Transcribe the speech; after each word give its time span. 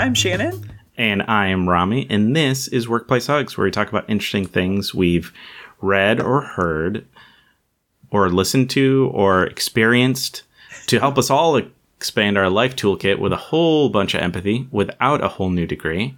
I'm 0.00 0.14
Shannon. 0.14 0.72
And 0.96 1.22
I 1.24 1.48
am 1.48 1.68
Rami, 1.68 2.06
and 2.08 2.34
this 2.34 2.68
is 2.68 2.88
Workplace 2.88 3.26
Hugs, 3.26 3.58
where 3.58 3.66
we 3.66 3.70
talk 3.70 3.90
about 3.90 4.08
interesting 4.08 4.46
things 4.46 4.94
we've 4.94 5.30
read 5.82 6.22
or 6.22 6.40
heard, 6.40 7.06
or 8.10 8.30
listened 8.30 8.70
to, 8.70 9.10
or 9.12 9.44
experienced 9.44 10.42
to 10.86 11.00
help 11.00 11.18
us 11.18 11.28
all 11.28 11.60
expand 11.98 12.38
our 12.38 12.48
life 12.48 12.76
toolkit 12.76 13.18
with 13.18 13.30
a 13.30 13.36
whole 13.36 13.90
bunch 13.90 14.14
of 14.14 14.22
empathy 14.22 14.66
without 14.70 15.22
a 15.22 15.28
whole 15.28 15.50
new 15.50 15.66
degree. 15.66 16.16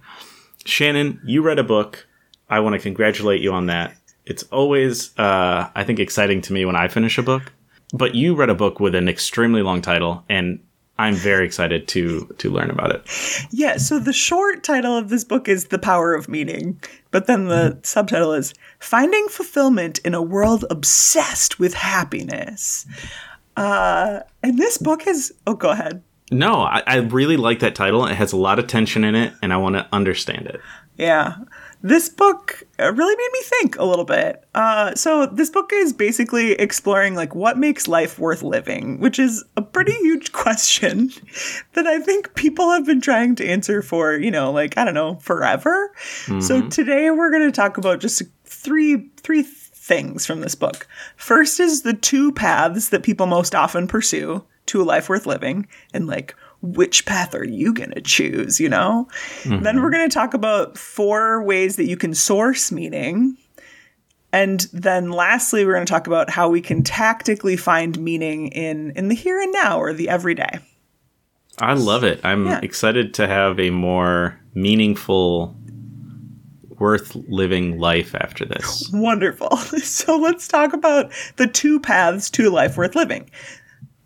Shannon, 0.63 1.19
you 1.25 1.41
read 1.41 1.59
a 1.59 1.63
book. 1.63 2.07
I 2.49 2.61
want 2.61 2.75
to 2.75 2.79
congratulate 2.79 3.41
you 3.41 3.51
on 3.51 3.65
that. 3.65 3.97
It's 4.25 4.43
always, 4.43 5.11
uh, 5.19 5.69
I 5.75 5.83
think, 5.83 5.99
exciting 5.99 6.39
to 6.43 6.53
me 6.53 6.63
when 6.63 6.77
I 6.77 6.87
finish 6.87 7.17
a 7.17 7.21
book. 7.21 7.51
But 7.91 8.15
you 8.15 8.33
read 8.33 8.49
a 8.49 8.55
book 8.55 8.79
with 8.79 8.95
an 8.95 9.09
extremely 9.09 9.61
long 9.61 9.81
title, 9.81 10.23
and 10.29 10.61
I'm 10.99 11.15
very 11.15 11.45
excited 11.45 11.87
to 11.89 12.27
to 12.37 12.49
learn 12.51 12.69
about 12.69 12.91
it. 12.91 13.47
Yeah, 13.51 13.77
so 13.77 13.99
the 13.99 14.13
short 14.13 14.63
title 14.63 14.95
of 14.95 15.09
this 15.09 15.23
book 15.23 15.47
is 15.47 15.65
The 15.65 15.79
Power 15.79 16.13
of 16.13 16.29
Meaning, 16.29 16.79
but 17.11 17.25
then 17.25 17.45
the 17.45 17.71
mm-hmm. 17.71 17.79
subtitle 17.83 18.33
is 18.33 18.53
Finding 18.79 19.27
Fulfillment 19.27 19.99
in 19.99 20.13
a 20.13 20.21
World 20.21 20.65
Obsessed 20.69 21.59
with 21.59 21.73
Happiness. 21.73 22.85
Uh, 23.57 24.19
and 24.41 24.57
this 24.57 24.77
book 24.77 25.07
is 25.07 25.33
oh 25.47 25.55
go 25.55 25.69
ahead. 25.69 26.03
No, 26.31 26.61
I, 26.61 26.83
I 26.87 26.95
really 26.97 27.37
like 27.37 27.59
that 27.59 27.75
title. 27.75 28.05
It 28.05 28.15
has 28.15 28.31
a 28.31 28.37
lot 28.37 28.59
of 28.59 28.67
tension 28.67 29.03
in 29.03 29.13
it, 29.15 29.33
and 29.41 29.51
I 29.53 29.57
want 29.57 29.75
to 29.75 29.87
understand 29.91 30.47
it. 30.47 30.61
Yeah 30.97 31.35
this 31.83 32.07
book 32.07 32.63
uh, 32.79 32.93
really 32.93 33.15
made 33.15 33.29
me 33.33 33.41
think 33.43 33.77
a 33.77 33.83
little 33.83 34.05
bit. 34.05 34.47
Uh, 34.55 34.95
so 34.95 35.25
this 35.25 35.49
book 35.49 35.71
is 35.73 35.91
basically 35.91 36.53
exploring 36.53 37.13
like 37.13 37.35
what 37.35 37.57
makes 37.57 37.89
life 37.89 38.17
worth 38.17 38.41
living, 38.41 38.99
which 38.99 39.19
is 39.19 39.43
a 39.57 39.61
pretty 39.61 39.91
huge 39.95 40.31
question 40.31 41.11
that 41.73 41.85
I 41.85 41.99
think 41.99 42.35
people 42.35 42.71
have 42.71 42.85
been 42.85 43.01
trying 43.01 43.35
to 43.35 43.45
answer 43.45 43.81
for, 43.81 44.15
you 44.15 44.31
know, 44.31 44.49
like 44.49 44.77
I 44.77 44.85
don't 44.85 44.93
know, 44.93 45.15
forever. 45.15 45.91
Mm-hmm. 46.25 46.39
So 46.39 46.67
today 46.69 47.11
we're 47.11 47.31
going 47.31 47.45
to 47.45 47.51
talk 47.51 47.77
about 47.77 47.99
just 47.99 48.23
three 48.45 49.09
three 49.17 49.43
things 49.43 50.25
from 50.25 50.39
this 50.39 50.55
book. 50.55 50.87
First 51.17 51.59
is 51.59 51.81
the 51.81 51.93
two 51.93 52.31
paths 52.31 52.89
that 52.89 53.03
people 53.03 53.25
most 53.25 53.53
often 53.53 53.87
pursue 53.87 54.45
to 54.67 54.81
a 54.81 54.85
life 54.85 55.09
worth 55.09 55.25
living, 55.25 55.67
and 55.93 56.07
like 56.07 56.33
which 56.63 57.05
path 57.05 57.35
are 57.35 57.43
you 57.43 57.73
going 57.73 57.91
to 57.91 58.01
choose, 58.01 58.59
you 58.59 58.69
know? 58.69 59.07
Mm-hmm. 59.43 59.63
Then 59.63 59.81
we're 59.81 59.91
going 59.91 60.09
to 60.09 60.13
talk 60.13 60.33
about 60.33 60.77
four 60.77 61.43
ways 61.43 61.75
that 61.75 61.85
you 61.85 61.97
can 61.97 62.15
source 62.15 62.71
meaning. 62.71 63.37
And 64.31 64.61
then 64.71 65.11
lastly, 65.11 65.65
we're 65.65 65.73
going 65.73 65.85
to 65.85 65.91
talk 65.91 66.07
about 66.07 66.29
how 66.29 66.49
we 66.49 66.61
can 66.61 66.81
tactically 66.81 67.57
find 67.57 67.99
meaning 67.99 68.47
in 68.47 68.91
in 68.95 69.09
the 69.09 69.15
here 69.15 69.39
and 69.39 69.51
now 69.51 69.77
or 69.77 69.93
the 69.93 70.09
everyday. 70.09 70.59
I 71.59 71.73
love 71.73 72.03
it. 72.03 72.21
I'm 72.23 72.47
yeah. 72.47 72.59
excited 72.63 73.13
to 73.15 73.27
have 73.27 73.59
a 73.59 73.69
more 73.69 74.39
meaningful 74.55 75.55
worth 76.79 77.15
living 77.27 77.77
life 77.77 78.15
after 78.15 78.45
this. 78.45 78.89
Wonderful. 78.93 79.49
So 79.83 80.17
let's 80.17 80.47
talk 80.47 80.73
about 80.73 81.11
the 81.35 81.47
two 81.47 81.79
paths 81.79 82.29
to 82.31 82.49
life 82.49 82.77
worth 82.77 82.95
living. 82.95 83.29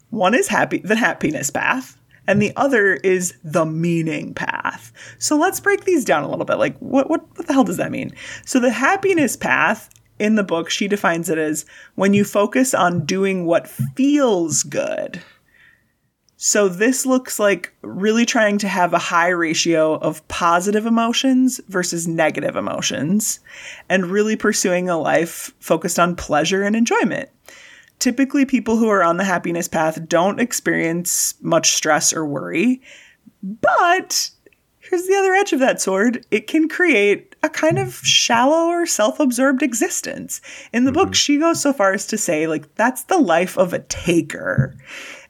One 0.09 0.33
is 0.33 0.47
happy 0.47 0.79
the 0.79 0.95
happiness 0.95 1.49
path, 1.49 1.96
and 2.27 2.41
the 2.41 2.53
other 2.55 2.95
is 2.95 3.33
the 3.43 3.65
meaning 3.65 4.33
path. 4.33 4.91
So 5.17 5.37
let's 5.37 5.59
break 5.59 5.85
these 5.85 6.05
down 6.05 6.23
a 6.23 6.29
little 6.29 6.45
bit. 6.45 6.57
Like, 6.57 6.77
what, 6.79 7.09
what, 7.09 7.25
what 7.37 7.47
the 7.47 7.53
hell 7.53 7.63
does 7.63 7.77
that 7.77 7.91
mean? 7.91 8.11
So, 8.45 8.59
the 8.59 8.71
happiness 8.71 9.35
path 9.35 9.89
in 10.19 10.35
the 10.35 10.43
book, 10.43 10.69
she 10.69 10.87
defines 10.87 11.29
it 11.29 11.37
as 11.37 11.65
when 11.95 12.13
you 12.13 12.23
focus 12.23 12.73
on 12.73 13.05
doing 13.05 13.45
what 13.45 13.67
feels 13.67 14.63
good. 14.63 15.21
So, 16.35 16.67
this 16.67 17.05
looks 17.05 17.39
like 17.39 17.73
really 17.81 18.25
trying 18.25 18.57
to 18.59 18.67
have 18.67 18.93
a 18.93 18.99
high 18.99 19.29
ratio 19.29 19.95
of 19.95 20.27
positive 20.27 20.85
emotions 20.85 21.61
versus 21.67 22.07
negative 22.07 22.55
emotions, 22.55 23.39
and 23.89 24.07
really 24.07 24.35
pursuing 24.35 24.89
a 24.89 24.99
life 24.99 25.53
focused 25.59 25.97
on 25.97 26.15
pleasure 26.15 26.63
and 26.63 26.75
enjoyment 26.75 27.29
typically 27.99 28.45
people 28.45 28.77
who 28.77 28.89
are 28.89 29.03
on 29.03 29.17
the 29.17 29.23
happiness 29.23 29.67
path 29.67 30.07
don't 30.07 30.39
experience 30.39 31.35
much 31.41 31.71
stress 31.71 32.13
or 32.13 32.25
worry. 32.25 32.81
But 33.43 34.29
here's 34.79 35.07
the 35.07 35.15
other 35.15 35.33
edge 35.33 35.53
of 35.53 35.59
that 35.59 35.81
sword 35.81 36.25
it 36.31 36.47
can 36.47 36.69
create 36.69 37.35
a 37.43 37.49
kind 37.49 37.77
of 37.77 37.95
shallow 37.95 38.67
or 38.67 38.85
self 38.85 39.19
absorbed 39.19 39.61
existence. 39.61 40.41
In 40.73 40.85
the 40.85 40.91
mm-hmm. 40.91 41.05
book, 41.05 41.15
she 41.15 41.39
goes 41.39 41.61
so 41.61 41.73
far 41.73 41.93
as 41.93 42.07
to 42.07 42.17
say, 42.17 42.47
like, 42.47 42.73
that's 42.75 43.03
the 43.03 43.19
life 43.19 43.57
of 43.57 43.73
a 43.73 43.79
taker. 43.79 44.75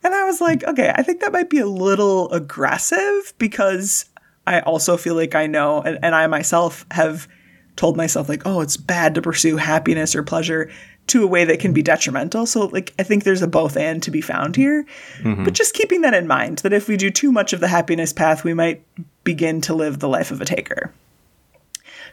And 0.04 0.14
I 0.14 0.24
was 0.26 0.40
like, 0.40 0.64
okay, 0.64 0.94
I 0.96 1.04
think 1.04 1.22
that 1.22 1.34
might 1.34 1.50
be 1.50 1.60
a 1.60 1.68
little 1.68 2.32
aggressive 2.32 3.34
because 3.38 4.06
I 4.46 4.62
also 4.62 4.96
feel 4.96 5.16
like 5.16 5.36
I 5.36 5.48
know, 5.48 5.82
and, 5.82 6.00
and 6.02 6.16
I 6.16 6.28
myself 6.28 6.86
have 6.92 7.28
told 7.76 7.98
myself, 7.98 8.30
like, 8.30 8.44
oh, 8.46 8.62
it's 8.62 8.78
bad 8.78 9.16
to 9.16 9.22
pursue 9.22 9.58
happiness 9.58 10.16
or 10.16 10.24
pleasure 10.24 10.72
to 11.08 11.24
a 11.24 11.28
way 11.28 11.46
that 11.46 11.60
can 11.60 11.74
be 11.74 11.82
detrimental. 11.82 12.46
So, 12.46 12.66
like, 12.66 12.94
I 13.00 13.04
think 13.04 13.24
there's 13.24 13.42
a 13.42 13.48
both 13.48 13.78
and 13.78 14.04
to 14.04 14.12
be 14.12 14.22
found 14.22 14.56
here. 14.56 14.86
Mm-hmm. 15.20 15.46
But 15.46 15.54
just 15.54 15.74
keeping 15.74 16.02
that 16.02 16.14
in 16.14 16.28
mind 16.28 16.60
that 16.60 16.74
if 16.74 16.88
we 16.88 16.98
do 16.98 17.10
too 17.10 17.32
much 17.32 17.54
of 17.54 17.60
the 17.60 17.68
happiness 17.68 18.14
path, 18.14 18.44
we 18.44 18.54
might 18.54 18.84
begin 19.24 19.62
to 19.62 19.74
live 19.74 20.00
the 20.00 20.10
life 20.10 20.32
of 20.32 20.42
a 20.42 20.46
taker. 20.46 20.94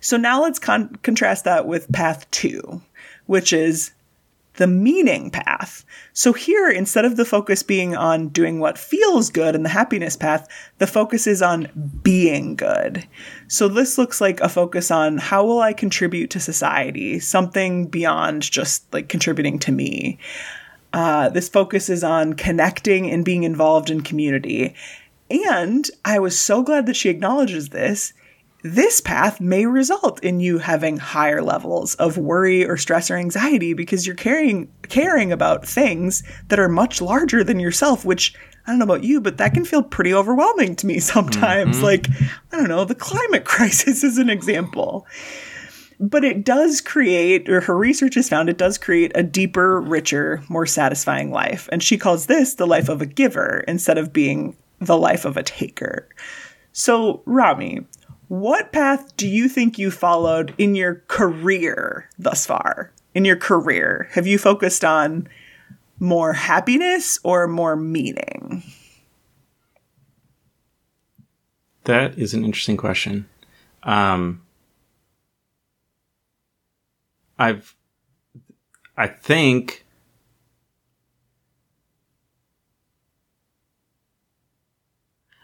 So, 0.01 0.17
now 0.17 0.43
let's 0.43 0.59
con- 0.59 0.97
contrast 1.03 1.45
that 1.45 1.67
with 1.67 1.91
path 1.93 2.31
two, 2.31 2.83
which 3.27 3.53
is 3.53 3.91
the 4.57 4.67
meaning 4.67 5.31
path. 5.31 5.85
So 6.13 6.33
here, 6.33 6.69
instead 6.69 7.05
of 7.05 7.17
the 7.17 7.25
focus 7.25 7.63
being 7.63 7.97
on 7.97 8.29
doing 8.29 8.61
what 8.61 8.79
feels 8.79 9.31
good 9.31 9.55
in 9.55 9.63
the 9.65 9.69
happiness 9.69 10.17
path, 10.17 10.47
the 10.79 10.87
focus 10.87 11.27
is 11.27 11.43
on 11.43 11.69
being 12.03 12.55
good. 12.55 13.07
So 13.49 13.69
this 13.69 13.99
looks 13.99 14.21
like 14.21 14.41
a 14.41 14.49
focus 14.49 14.91
on 14.91 15.19
how 15.19 15.45
will 15.45 15.61
I 15.61 15.73
contribute 15.73 16.31
to 16.31 16.41
society, 16.41 17.19
something 17.19 17.87
beyond 17.87 18.43
just 18.43 18.93
like 18.93 19.09
contributing 19.09 19.59
to 19.61 19.73
me. 19.73 20.19
Uh, 20.93 21.29
this 21.29 21.49
focus 21.49 21.91
is 21.91 22.05
on 22.05 22.35
connecting 22.35 23.11
and 23.11 23.25
being 23.25 23.43
involved 23.43 23.91
in 23.91 24.01
community. 24.01 24.75
And 25.29 25.91
I 26.05 26.21
was 26.21 26.39
so 26.39 26.63
glad 26.63 26.87
that 26.87 26.97
she 26.97 27.09
acknowledges 27.09 27.71
this 27.71 28.13
this 28.65 29.03
path 29.03 29.43
may 29.43 29.67
result 29.67 30.25
in 30.25 30.41
you 30.41 30.57
having 30.57 30.97
higher 30.97 31.43
levels 31.43 31.95
of 31.97 32.17
worry 32.17 32.67
or 32.67 32.79
stress 32.79 33.11
or 33.11 33.17
anxiety 33.17 33.75
because 33.75 34.07
you're 34.07 34.17
caring 34.17 34.73
caring 34.89 35.31
about 35.31 35.67
things 35.67 36.23
that 36.49 36.59
are 36.59 36.69
much 36.69 37.03
larger 37.03 37.45
than 37.45 37.61
yourself 37.61 38.07
which 38.07 38.35
I 38.67 38.71
don't 38.71 38.79
know 38.79 38.85
about 38.85 39.05
you, 39.05 39.21
but 39.21 39.37
that 39.37 39.53
can 39.53 39.67
feel 39.67 39.83
pretty 39.83 40.15
overwhelming 40.15 40.77
to 40.77 40.87
me 40.87 40.99
sometimes. 41.01 41.77
Mm-hmm. 41.77 41.85
Like, 41.85 42.09
I 42.51 42.57
don't 42.57 42.69
know, 42.69 42.87
the 42.87 42.95
climate 42.95 43.45
crisis 43.45 44.03
is 44.03 44.17
an 44.17 44.31
example. 44.31 45.07
But 46.01 46.25
it 46.25 46.45
does 46.45 46.81
create, 46.81 47.49
or 47.51 47.61
her 47.61 47.77
research 47.77 48.15
has 48.15 48.31
found, 48.31 48.49
it 48.49 48.57
does 48.57 48.79
create 48.79 49.13
a 49.15 49.23
deeper, 49.23 49.83
richer, 49.83 50.43
more 50.49 50.65
satisfying 50.65 51.31
life. 51.31 51.69
And 51.71 51.83
she 51.83 51.99
calls 51.99 52.25
this 52.25 52.55
the 52.55 52.67
life 52.67 52.89
of 52.89 53.03
a 53.03 53.07
giver 53.07 53.63
instead 53.69 53.99
of 53.99 54.15
being 54.15 54.57
the 54.81 54.97
life 54.97 55.27
of 55.27 55.37
a 55.37 55.43
taker. 55.43 56.09
So, 56.73 57.23
Rami, 57.27 57.87
what 58.29 58.73
path 58.73 59.17
do 59.17 59.29
you 59.29 59.49
think 59.49 59.79
you 59.79 59.91
followed 59.91 60.55
in 60.59 60.75
your 60.75 61.03
career 61.09 62.09
thus 62.19 62.47
far? 62.47 62.93
In 63.15 63.25
your 63.25 63.37
career, 63.37 64.09
have 64.13 64.27
you 64.27 64.39
focused 64.39 64.85
on 64.85 65.29
more 66.01 66.33
happiness 66.33 67.19
or 67.23 67.47
more 67.47 67.77
meaning? 67.77 68.63
That 71.85 72.19
is 72.19 72.35
an 72.35 72.45
interesting 72.45 72.77
question. 72.77 73.29
Um, 73.83 74.43
I've, 77.39 77.77
I 78.97 79.07
think 79.07 79.85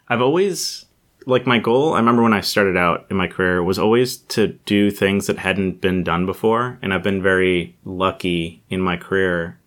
I've 0.09 0.23
always 0.23 0.87
like 1.27 1.47
my 1.47 1.59
goal, 1.59 1.95
I 1.95 1.99
remember 1.99 2.23
when 2.23 2.33
I 2.33 2.41
started 2.41 2.77
out 2.77 3.07
in 3.11 3.17
my 3.17 3.27
career 3.27 3.63
was 3.63 3.79
always 3.79 4.17
to 4.17 4.49
do 4.49 4.91
things 4.91 5.27
that 5.27 5.39
hadn't 5.39 5.81
been 5.81 6.03
done 6.03 6.27
before. 6.27 6.79
And 6.83 6.93
I've 6.95 7.03
been 7.03 7.23
very 7.23 7.77
lucky 7.85 8.63
in 8.71 8.81
my 8.81 8.97
career 8.97 9.59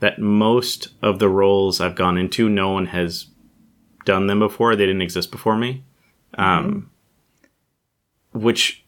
that 0.00 0.18
most 0.18 0.88
of 1.02 1.18
the 1.18 1.28
roles 1.28 1.80
I've 1.80 1.94
gone 1.94 2.18
into, 2.18 2.48
no 2.48 2.70
one 2.70 2.86
has 2.86 3.26
done 4.04 4.26
them 4.26 4.38
before. 4.38 4.76
They 4.76 4.86
didn't 4.86 5.02
exist 5.02 5.30
before 5.30 5.56
me. 5.56 5.84
Um, 6.38 6.90
mm-hmm. 8.32 8.40
which 8.40 8.84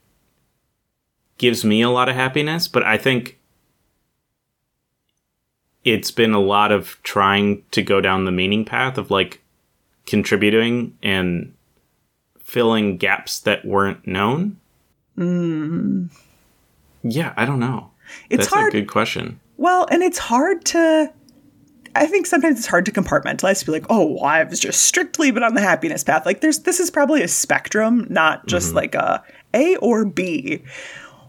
gives 1.38 1.64
me 1.64 1.80
a 1.80 1.88
lot 1.88 2.10
of 2.10 2.14
happiness, 2.14 2.68
but 2.68 2.82
I 2.82 2.98
think 2.98 3.38
it's 5.84 6.10
been 6.10 6.34
a 6.34 6.40
lot 6.40 6.72
of 6.72 7.00
trying 7.02 7.62
to 7.70 7.80
go 7.80 8.02
down 8.02 8.26
the 8.26 8.32
meaning 8.32 8.66
path 8.66 8.98
of 8.98 9.10
like 9.10 9.40
contributing 10.04 10.98
and 11.02 11.54
filling 12.48 12.96
gaps 12.96 13.40
that 13.40 13.62
weren't 13.62 14.06
known? 14.06 14.58
Mm. 15.18 16.08
Yeah, 17.02 17.34
I 17.36 17.44
don't 17.44 17.60
know. 17.60 17.90
It's 18.30 18.46
That's 18.46 18.54
hard. 18.54 18.74
a 18.74 18.80
good 18.80 18.88
question. 18.88 19.38
Well, 19.58 19.86
and 19.90 20.02
it's 20.02 20.16
hard 20.16 20.64
to 20.66 21.12
I 21.94 22.06
think 22.06 22.26
sometimes 22.26 22.58
it's 22.58 22.66
hard 22.66 22.86
to 22.86 22.92
compartmentalize 22.92 23.60
to 23.60 23.66
be 23.66 23.72
like, 23.72 23.84
oh, 23.90 24.12
well, 24.12 24.24
I 24.24 24.44
was 24.44 24.60
just 24.60 24.82
strictly 24.82 25.30
been 25.30 25.42
on 25.42 25.54
the 25.54 25.60
happiness 25.60 26.04
path. 26.04 26.24
Like 26.24 26.40
there's 26.40 26.60
this 26.60 26.80
is 26.80 26.90
probably 26.90 27.22
a 27.22 27.28
spectrum, 27.28 28.06
not 28.08 28.46
just 28.46 28.72
like 28.74 28.94
a 28.94 29.22
A 29.52 29.76
or 29.76 30.06
B. 30.06 30.62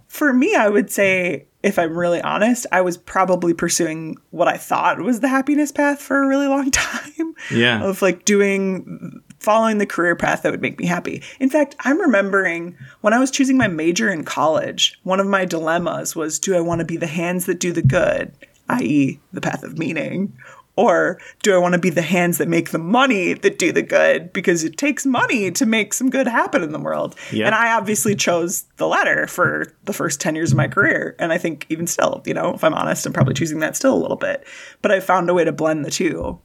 For 0.07 0.31
me, 0.31 0.56
I 0.56 0.69
would 0.69 0.89
say, 0.89 1.48
if 1.63 1.77
I'm 1.77 1.98
really 1.98 2.21
honest, 2.21 2.66
I 2.71 2.81
was 2.81 2.98
probably 2.98 3.54
pursuing 3.54 4.18
what 4.31 4.48
I 4.48 4.57
thought 4.57 5.00
was 5.01 5.19
the 5.19 5.27
happiness 5.27 5.71
path 5.71 6.01
for 6.01 6.24
a 6.24 6.27
really 6.27 6.48
long 6.48 6.71
time. 6.71 7.33
Yeah. 7.51 7.83
Of 7.83 8.01
like 8.01 8.24
doing 8.24 9.21
following 9.39 9.77
the 9.77 9.86
career 9.86 10.15
path 10.15 10.44
that 10.44 10.51
would 10.51 10.62
make 10.62 10.80
me 10.80 10.86
happy. 10.86 11.24
In 11.39 11.50
fact, 11.50 11.75
I'm 11.80 12.00
remembering 12.00 12.77
when 13.01 13.13
I 13.13 13.19
was 13.19 13.31
choosing 13.31 13.57
my 13.57 13.68
major 13.68 14.09
in 14.09 14.24
college, 14.24 15.00
one 15.03 15.19
of 15.19 15.27
my 15.27 15.45
dilemmas 15.45 16.15
was 16.15 16.39
do 16.39 16.56
I 16.56 16.62
want 16.62 16.80
to 16.80 16.86
be 16.86 16.97
the 16.97 17.07
hands 17.07 17.45
that 17.45 17.59
do 17.59 17.71
the 17.71 17.81
good, 17.81 18.31
i.e., 18.69 19.19
the 19.33 19.41
path 19.41 19.63
of 19.63 19.77
meaning, 19.77 20.38
or 20.80 21.19
do 21.44 21.53
I 21.53 21.57
want 21.57 21.74
to 21.74 21.77
be 21.77 21.89
the 21.89 22.01
hands 22.01 22.38
that 22.38 22.47
make 22.47 22.69
the 22.69 22.77
money 22.77 23.33
that 23.33 23.59
do 23.59 23.74
the 23.74 23.81
good 23.81 24.31
because 24.31 24.63
it 24.63 24.77
takes 24.77 25.06
money 25.06 25.51
to 25.51 25.65
make 25.65 25.94
some 25.94 26.09
good 26.09 26.25
happen 26.25 26.63
in 26.63 26.71
the 26.71 26.80
world? 26.80 27.18
Yeah. 27.33 27.47
And 27.47 27.56
I 27.56 27.74
obviously 27.74 28.15
chose 28.15 28.62
the 28.77 28.88
latter 28.88 29.27
for 29.27 29.74
the 29.83 29.92
first 29.92 30.21
10 30.21 30.35
years 30.35 30.51
of 30.51 30.57
my 30.57 30.69
career. 30.69 31.18
And 31.19 31.33
I 31.33 31.38
think 31.38 31.65
even 31.68 31.85
still, 31.85 32.24
you 32.25 32.33
know, 32.33 32.53
if 32.53 32.63
I'm 32.63 32.74
honest, 32.74 33.06
I'm 33.06 33.12
probably 33.12 33.33
choosing 33.33 33.59
that 33.59 33.75
still 33.75 33.94
a 33.94 34.00
little 34.00 34.15
bit. 34.15 34.47
But 34.81 34.92
I 34.92 35.01
found 35.01 35.30
a 35.30 35.33
way 35.33 35.44
to 35.44 35.51
blend 35.51 35.83
the 35.83 35.92
two. 35.92 36.39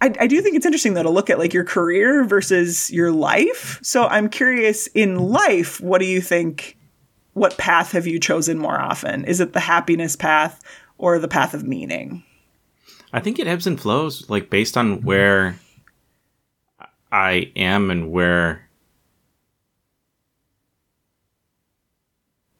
I, 0.00 0.12
I 0.20 0.26
do 0.26 0.40
think 0.42 0.56
it's 0.56 0.66
interesting 0.66 0.94
though 0.94 1.02
to 1.02 1.10
look 1.10 1.30
at 1.30 1.38
like 1.38 1.54
your 1.54 1.64
career 1.64 2.24
versus 2.24 2.90
your 2.90 3.12
life. 3.12 3.78
So 3.82 4.06
I'm 4.06 4.28
curious 4.28 4.86
in 4.88 5.18
life, 5.18 5.80
what 5.80 5.98
do 5.98 6.06
you 6.06 6.20
think? 6.20 6.76
What 7.32 7.58
path 7.58 7.92
have 7.92 8.06
you 8.06 8.18
chosen 8.18 8.58
more 8.58 8.80
often? 8.80 9.24
Is 9.24 9.40
it 9.40 9.52
the 9.52 9.60
happiness 9.60 10.16
path 10.16 10.62
or 10.96 11.18
the 11.18 11.28
path 11.28 11.52
of 11.52 11.64
meaning? 11.64 12.24
I 13.12 13.20
think 13.20 13.38
it 13.38 13.46
ebbs 13.46 13.66
and 13.66 13.80
flows, 13.80 14.28
like 14.28 14.50
based 14.50 14.76
on 14.76 15.02
where 15.02 15.58
I 17.12 17.52
am 17.56 17.90
and 17.90 18.10
where 18.10 18.68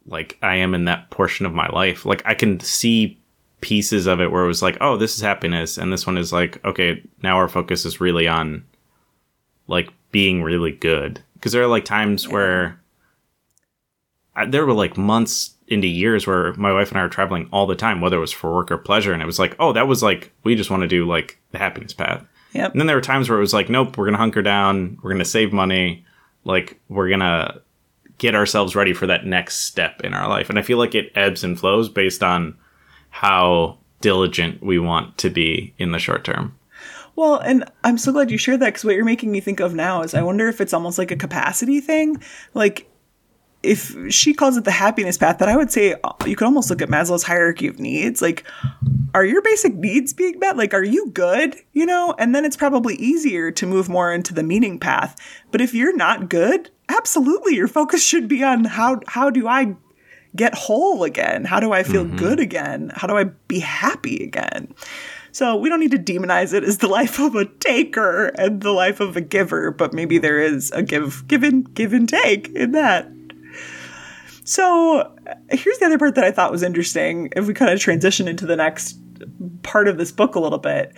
like 0.07 0.39
I 0.43 0.57
am 0.57 0.75
in 0.75 0.85
that 0.85 1.11
portion 1.11 1.47
of 1.47 1.53
my 1.53 1.69
life. 1.69 2.05
Like 2.05 2.23
I 2.25 2.35
can 2.35 2.61
see 2.61 3.19
pieces 3.61 4.07
of 4.07 4.21
it 4.21 4.31
where 4.31 4.45
it 4.45 4.49
was 4.49 4.63
like, 4.63 4.77
oh, 4.81 4.97
this 4.97 5.15
is 5.17 5.23
happiness, 5.23 5.79
and 5.79 5.93
this 5.93 6.07
one 6.07 6.19
is 6.19 6.33
like, 6.33 6.65
okay, 6.65 7.03
now 7.23 7.37
our 7.37 7.49
focus 7.49 7.85
is 7.85 8.01
really 8.01 8.29
on 8.29 8.65
like 9.67 9.91
being 10.13 10.43
really 10.43 10.73
good. 10.73 11.23
Because 11.35 11.53
there 11.53 11.63
are 11.63 11.69
like 11.69 11.85
times 11.85 12.29
where 12.29 12.81
I, 14.35 14.47
there 14.47 14.67
were 14.67 14.73
like 14.73 14.97
months 14.97 15.55
into 15.69 15.89
years 15.89 16.27
where 16.27 16.55
my 16.55 16.73
wife 16.73 16.91
and 16.91 16.99
I 16.99 17.03
were 17.03 17.09
traveling 17.09 17.49
all 17.53 17.67
the 17.67 17.75
time, 17.75 18.01
whether 18.01 18.17
it 18.17 18.21
was 18.21 18.33
for 18.33 18.55
work 18.55 18.71
or 18.71 18.79
pleasure, 18.79 19.13
and 19.13 19.23
it 19.23 19.27
was 19.27 19.39
like, 19.39 19.57
oh, 19.59 19.73
that 19.73 19.89
was 19.89 20.03
like 20.03 20.33
we 20.45 20.55
just 20.55 20.71
want 20.71 20.83
to 20.83 20.89
do 20.89 21.07
like 21.07 21.39
the 21.51 21.59
happiness 21.59 21.93
path. 21.93 22.25
Yep. 22.53 22.73
And 22.73 22.81
then 22.81 22.87
there 22.87 22.97
were 22.97 23.03
times 23.03 23.29
where 23.29 23.39
it 23.39 23.43
was 23.43 23.53
like, 23.53 23.69
nope, 23.69 23.97
we're 23.97 24.07
gonna 24.07 24.17
hunker 24.17 24.43
down, 24.43 24.99
we're 25.03 25.13
gonna 25.13 25.25
save 25.25 25.53
money, 25.53 26.05
like 26.45 26.81
we're 26.89 27.11
gonna 27.11 27.61
get 28.19 28.35
ourselves 28.35 28.75
ready 28.75 28.95
for 28.95 29.07
that 29.07 29.27
next 29.27 29.63
step 29.63 30.01
in 30.03 30.15
our 30.15 30.29
life. 30.29 30.49
And 30.49 30.59
I 30.59 30.63
feel 30.63 30.79
like 30.79 30.95
it 30.95 31.13
ebbs 31.15 31.45
and 31.45 31.59
flows 31.59 31.89
based 31.89 32.23
on 32.23 32.57
how 33.21 33.79
diligent 34.03 34.63
we 34.63 34.79
want 34.79 35.17
to 35.17 35.31
be 35.31 35.73
in 35.79 35.91
the 35.91 35.99
short 35.99 36.23
term. 36.23 36.55
Well, 37.17 37.39
and 37.39 37.65
I'm 37.83 37.97
so 37.97 38.13
glad 38.13 38.31
you 38.31 38.37
shared 38.37 38.61
that 38.61 38.67
because 38.67 38.85
what 38.85 38.95
you're 38.95 39.07
making 39.07 39.33
me 39.33 39.41
think 39.41 39.59
of 39.59 39.75
now 39.75 40.03
is 40.03 40.13
I 40.13 40.21
wonder 40.21 40.49
if 40.49 40.61
it's 40.61 40.75
almost 40.75 40.99
like 40.99 41.11
a 41.11 41.17
capacity 41.17 41.81
thing. 41.81 42.23
Like, 42.53 42.91
if 43.63 43.97
she 44.13 44.35
calls 44.35 44.59
it 44.59 44.65
the 44.65 44.71
happiness 44.71 45.17
path, 45.17 45.39
that 45.39 45.49
I 45.49 45.57
would 45.57 45.73
say 45.73 45.95
uh, 46.05 46.13
you 46.27 46.37
could 46.37 46.45
almost 46.45 46.69
look 46.69 46.83
at 46.83 46.91
Maslow's 46.91 47.23
hierarchy 47.23 47.67
of 47.69 47.81
needs. 47.81 48.21
Like, 48.21 48.45
are 49.15 49.25
your 49.25 49.41
basic 49.41 49.75
needs 49.75 50.13
being 50.13 50.39
met? 50.39 50.59
Like, 50.59 50.75
are 50.75 50.85
you 50.85 51.11
good? 51.13 51.57
You 51.73 51.87
know? 51.87 52.15
And 52.19 52.35
then 52.35 52.45
it's 52.45 52.57
probably 52.57 52.97
easier 52.97 53.51
to 53.51 53.67
move 53.67 53.89
more 53.89 54.13
into 54.13 54.35
the 54.35 54.43
meaning 54.43 54.79
path. 54.79 55.17
But 55.51 55.63
if 55.63 55.73
you're 55.73 55.97
not 55.97 56.29
good, 56.29 56.69
absolutely 56.91 57.55
your 57.55 57.67
focus 57.67 58.07
should 58.07 58.29
be 58.29 58.45
on 58.45 58.65
how 58.65 59.01
how 59.07 59.31
do 59.31 59.49
I 59.49 59.75
get 60.37 60.55
whole 60.55 61.05
again? 61.05 61.45
How 61.45 61.61
do 61.61 61.73
I 61.73 61.83
feel 61.83 62.05
mm-hmm. 62.05 62.17
good 62.17 62.41
again? 62.41 62.93
How 62.95 63.07
do 63.07 63.17
I 63.17 63.25
be 63.25 63.59
happy 63.59 64.23
again? 64.23 64.75
So 65.33 65.57
we 65.57 65.69
don't 65.69 65.81
need 65.81 65.91
to 65.91 65.99
demonize 65.99 66.55
it 66.55 66.65
as 66.65 66.79
the 66.79 66.89
life 66.99 67.19
of 67.19 67.35
a 67.35 67.45
taker 67.45 68.29
and 68.39 68.61
the 68.61 68.73
life 68.73 69.01
of 69.01 69.17
a 69.17 69.21
giver, 69.21 69.71
but 69.71 69.93
maybe 69.93 70.19
there 70.19 70.41
is 70.41 70.71
a 70.73 70.83
give, 70.83 71.27
give 71.29 71.43
and 71.43 71.73
give 71.75 71.93
and 71.93 72.09
take 72.09 72.49
in 72.51 72.73
that. 72.73 73.11
So 74.45 75.13
here's 75.51 75.79
the 75.79 75.87
other 75.87 75.99
part 75.99 76.15
that 76.15 76.25
I 76.25 76.31
thought 76.31 76.53
was 76.53 76.63
interesting. 76.63 77.31
If 77.35 77.47
we 77.47 77.55
kind 77.55 77.73
of 77.73 77.81
transition 77.81 78.29
into 78.29 78.47
the 78.47 78.57
next 78.57 78.99
part 79.63 79.89
of 79.89 79.99
this 79.99 80.13
book 80.13 80.37
a 80.37 80.41
little 80.41 80.59
bit, 80.59 80.95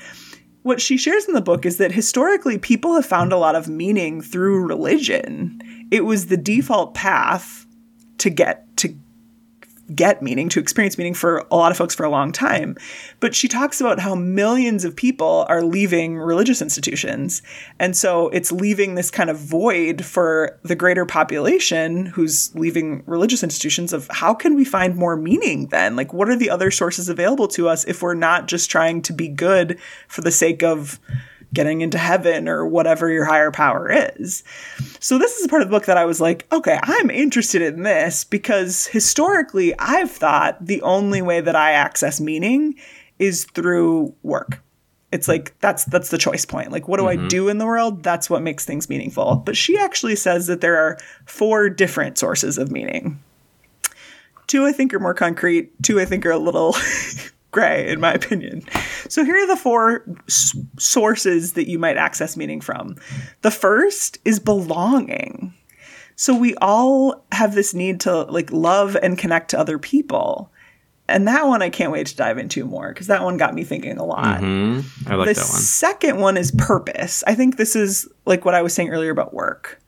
what 0.62 0.81
she 0.81 0.96
shares 0.96 1.26
in 1.26 1.34
the 1.34 1.41
book 1.41 1.64
is 1.64 1.79
that 1.79 1.93
historically 1.93 2.58
people 2.58 2.94
have 2.94 3.06
found 3.06 3.32
a 3.32 3.38
lot 3.38 3.55
of 3.55 3.69
meaning 3.69 4.20
through 4.20 4.67
religion. 4.67 5.61
It 5.91 6.05
was 6.05 6.26
the 6.26 6.37
default 6.37 6.94
path 6.94 7.67
to 8.19 8.31
get 8.31 8.76
to 8.79 8.94
get 9.94 10.23
meaning, 10.23 10.49
to 10.50 10.61
experience 10.61 10.99
meaning 10.99 11.14
for 11.14 11.46
a 11.50 11.56
lot 11.56 11.70
of 11.70 11.79
folks 11.79 11.94
for 11.94 12.05
a 12.05 12.11
long 12.11 12.32
time. 12.32 12.76
But 13.20 13.35
she 13.35 13.49
talks 13.49 13.81
about 13.81 13.99
how 13.99 14.14
millions 14.14 14.85
of 14.85 14.94
people 14.94 15.46
are 15.49 15.62
leaving 15.62 16.19
religious 16.19 16.61
institutions. 16.61 17.43
And 17.79 17.96
so 17.96 18.29
it's 18.29 18.52
leaving 18.52 18.94
this 18.94 19.11
kind 19.11 19.31
of 19.31 19.38
void 19.38 20.05
for 20.05 20.58
the 20.62 20.76
greater 20.76 21.06
population 21.06 22.06
who's 22.06 22.55
leaving 22.55 23.02
religious 23.06 23.43
institutions 23.43 23.93
of 23.93 24.08
how 24.11 24.35
can 24.35 24.55
we 24.55 24.64
find 24.64 24.96
more 24.96 25.17
meaning 25.17 25.69
then? 25.69 25.96
Like, 25.96 26.12
what 26.12 26.29
are 26.29 26.37
the 26.37 26.50
other 26.50 26.70
sources 26.70 27.08
available 27.08 27.49
to 27.49 27.69
us 27.69 27.84
if 27.84 28.02
we're 28.02 28.14
not 28.14 28.49
just 28.49 28.70
trying 28.70 29.02
to 29.02 29.12
be 29.12 29.29
good 29.29 29.79
for 30.06 30.20
the 30.20 30.32
sake 30.32 30.62
of 30.62 31.00
getting 31.53 31.81
into 31.81 31.99
heaven 31.99 32.49
or 32.49 32.67
whatever 32.67 33.11
your 33.11 33.25
higher 33.25 33.50
power 33.50 33.91
is. 33.91 34.43
So 35.00 35.19
this 35.19 35.39
is 35.39 35.47
a 35.47 35.49
part 35.49 35.62
of 35.62 35.69
the 35.69 35.75
book 35.75 35.87
that 35.87 35.97
I 35.97 36.05
was 36.05 36.21
like, 36.21 36.47
okay, 36.53 36.79
I'm 36.83 37.11
interested 37.11 37.62
in 37.62 37.83
this 37.83 38.25
because 38.25 38.87
historically 38.87 39.79
I've 39.79 40.11
thought 40.11 40.65
the 40.65 40.83
only 40.83 41.23
way 41.23 41.41
that 41.41 41.56
I 41.56 41.73
access 41.73 42.21
meaning 42.21 42.75
is 43.19 43.45
through 43.45 44.15
work. 44.23 44.62
It's 45.11 45.27
like 45.27 45.59
that's 45.61 45.85
that's 45.87 46.11
the 46.11 46.19
choice 46.19 46.45
point. 46.45 46.71
Like 46.71 46.87
what 46.87 46.99
do 46.99 47.09
I 47.09 47.17
mm-hmm. 47.17 47.29
do 47.29 47.49
in 47.49 47.56
the 47.56 47.67
world? 47.67 48.03
That's 48.03 48.29
what 48.29 48.43
makes 48.43 48.67
things 48.67 48.91
meaningful. 48.91 49.37
But 49.37 49.56
she 49.56 49.79
actually 49.79 50.17
says 50.17 50.49
that 50.49 50.61
there 50.61 50.77
are 50.77 50.99
four 51.25 51.71
different 51.71 52.19
sources 52.19 52.59
of 52.59 52.71
meaning. 52.71 53.19
Two 54.47 54.67
I 54.67 54.73
think 54.73 54.93
are 54.93 55.01
more 55.01 55.15
concrete, 55.15 55.83
two 55.83 55.99
I 55.99 56.05
think 56.05 56.27
are 56.27 56.31
a 56.31 56.39
little 56.39 56.75
gray 57.58 57.88
in 57.90 58.00
my 58.00 58.12
opinion. 58.12 58.62
So 59.08 59.25
here 59.25 59.37
are 59.37 59.46
the 59.46 59.56
four 59.56 60.05
s- 60.28 60.56
sources 60.78 61.52
that 61.55 61.69
you 61.69 61.78
might 61.78 61.96
access 61.96 62.37
meaning 62.37 62.60
from. 62.60 62.96
The 63.43 63.50
first 63.50 64.19
is 64.24 64.38
belonging. 64.38 65.55
So 66.17 66.36
we 66.36 66.55
all 66.56 67.24
have 67.32 67.55
this 67.55 67.74
need 67.74 68.00
to 68.00 68.22
like 68.22 68.50
love 68.53 68.96
and 69.03 69.17
connect 69.19 69.50
to 69.50 69.58
other 69.58 69.79
people. 69.79 70.53
And 71.08 71.27
that 71.27 71.46
one 71.46 71.62
I 71.62 71.70
can't 71.70 71.91
wait 71.93 72.06
to 72.08 72.17
dive 72.17 72.36
into 72.38 72.65
more 72.67 72.93
because 72.93 73.06
that 73.06 73.22
one 73.22 73.38
got 73.38 73.55
me 73.55 73.65
thinking 73.65 73.96
a 73.96 74.05
lot. 74.05 74.41
Hmm, 74.41 74.81
I 75.06 75.15
like 75.15 75.29
the 75.29 75.34
that 75.34 75.41
one. 75.41 75.60
second 75.60 76.20
one 76.20 76.36
is 76.36 76.50
purpose. 76.50 77.24
I 77.27 77.34
think 77.34 77.56
this 77.56 77.74
is 77.74 78.06
like 78.27 78.44
what 78.44 78.55
I 78.55 78.62
was 78.62 78.74
saying 78.74 78.91
earlier 78.91 79.10
about 79.10 79.32
work. 79.32 79.81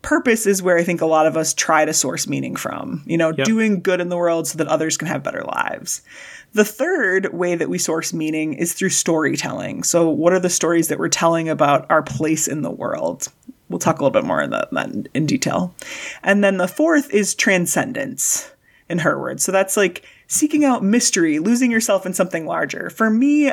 Purpose 0.00 0.46
is 0.46 0.60
where 0.60 0.76
I 0.76 0.82
think 0.82 1.00
a 1.00 1.06
lot 1.06 1.26
of 1.28 1.36
us 1.36 1.54
try 1.54 1.84
to 1.84 1.92
source 1.94 2.26
meaning 2.26 2.56
from, 2.56 3.04
you 3.06 3.16
know, 3.16 3.30
doing 3.30 3.82
good 3.82 4.00
in 4.00 4.08
the 4.08 4.16
world 4.16 4.48
so 4.48 4.58
that 4.58 4.66
others 4.66 4.96
can 4.96 5.06
have 5.06 5.22
better 5.22 5.44
lives. 5.44 6.02
The 6.54 6.64
third 6.64 7.32
way 7.32 7.54
that 7.54 7.70
we 7.70 7.78
source 7.78 8.12
meaning 8.12 8.54
is 8.54 8.74
through 8.74 8.90
storytelling. 8.90 9.84
So, 9.84 10.08
what 10.08 10.32
are 10.32 10.40
the 10.40 10.50
stories 10.50 10.88
that 10.88 10.98
we're 10.98 11.08
telling 11.08 11.48
about 11.48 11.90
our 11.90 12.02
place 12.02 12.46
in 12.46 12.62
the 12.62 12.70
world? 12.70 13.28
We'll 13.68 13.78
talk 13.78 13.98
a 13.98 14.04
little 14.04 14.12
bit 14.20 14.26
more 14.26 14.42
in 14.42 14.50
that, 14.50 15.08
in 15.14 15.26
detail. 15.26 15.74
And 16.22 16.44
then 16.44 16.58
the 16.58 16.68
fourth 16.68 17.12
is 17.12 17.34
transcendence, 17.34 18.52
in 18.90 18.98
her 18.98 19.18
words. 19.18 19.42
So, 19.42 19.52
that's 19.52 19.76
like 19.76 20.04
seeking 20.26 20.64
out 20.64 20.84
mystery, 20.84 21.38
losing 21.38 21.70
yourself 21.70 22.04
in 22.04 22.12
something 22.12 22.44
larger. 22.44 22.90
For 22.90 23.08
me, 23.08 23.50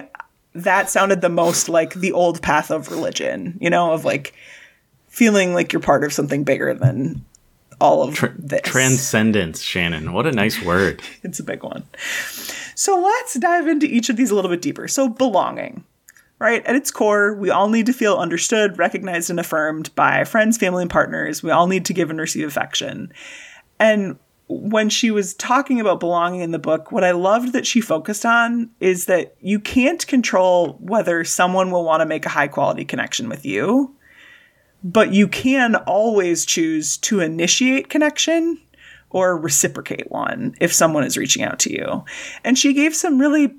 that 0.53 0.89
sounded 0.89 1.21
the 1.21 1.29
most 1.29 1.69
like 1.69 1.93
the 1.93 2.11
old 2.11 2.41
path 2.41 2.69
of 2.71 2.91
religion, 2.91 3.57
you 3.61 3.69
know, 3.69 3.93
of 3.93 4.03
like 4.03 4.33
feeling 5.07 5.53
like 5.53 5.71
you're 5.71 5.81
part 5.81 6.03
of 6.03 6.13
something 6.13 6.43
bigger 6.43 6.73
than 6.73 7.23
all 7.79 8.03
of 8.03 8.23
this. 8.37 8.61
Transcendence, 8.63 9.61
Shannon. 9.61 10.13
What 10.13 10.25
a 10.25 10.31
nice 10.31 10.61
word. 10.61 11.01
It's 11.23 11.39
a 11.39 11.43
big 11.43 11.63
one. 11.63 11.83
So 12.79 12.97
let's 12.97 13.37
dive 13.37 13.67
into 13.67 13.87
each 13.87 14.07
of 14.07 14.15
these 14.15 14.31
a 14.31 14.35
little 14.35 14.49
bit 14.49 14.61
deeper. 14.61 14.87
So, 14.87 15.09
belonging, 15.09 15.83
right? 16.39 16.65
At 16.65 16.77
its 16.77 16.91
core, 16.91 17.33
we 17.33 17.49
all 17.49 17.67
need 17.67 17.85
to 17.87 17.93
feel 17.93 18.15
understood, 18.15 18.77
recognized, 18.77 19.29
and 19.29 19.37
affirmed 19.37 19.93
by 19.95 20.23
friends, 20.23 20.57
family, 20.57 20.83
and 20.83 20.89
partners. 20.89 21.43
We 21.43 21.51
all 21.51 21.67
need 21.67 21.83
to 21.87 21.93
give 21.93 22.09
and 22.09 22.17
receive 22.17 22.47
affection. 22.47 23.11
And 23.81 24.17
when 24.47 24.87
she 24.87 25.11
was 25.11 25.33
talking 25.33 25.81
about 25.81 25.99
belonging 25.99 26.39
in 26.39 26.51
the 26.51 26.57
book, 26.57 26.89
what 26.89 27.03
I 27.03 27.11
loved 27.11 27.51
that 27.51 27.67
she 27.67 27.81
focused 27.81 28.25
on 28.25 28.69
is 28.79 29.07
that 29.07 29.35
you 29.41 29.59
can't 29.59 30.07
control 30.07 30.77
whether 30.79 31.25
someone 31.25 31.71
will 31.71 31.83
want 31.83 31.99
to 31.99 32.05
make 32.05 32.25
a 32.25 32.29
high 32.29 32.47
quality 32.47 32.85
connection 32.85 33.27
with 33.27 33.45
you, 33.45 33.93
but 34.85 35.11
you 35.11 35.27
can 35.27 35.75
always 35.75 36.45
choose 36.45 36.95
to 36.99 37.19
initiate 37.19 37.89
connection 37.89 38.57
or 39.11 39.37
reciprocate 39.37 40.11
one 40.11 40.55
if 40.59 40.73
someone 40.73 41.03
is 41.03 41.17
reaching 41.17 41.43
out 41.43 41.59
to 41.59 41.71
you. 41.71 42.03
And 42.43 42.57
she 42.57 42.73
gave 42.73 42.95
some 42.95 43.19
really 43.19 43.55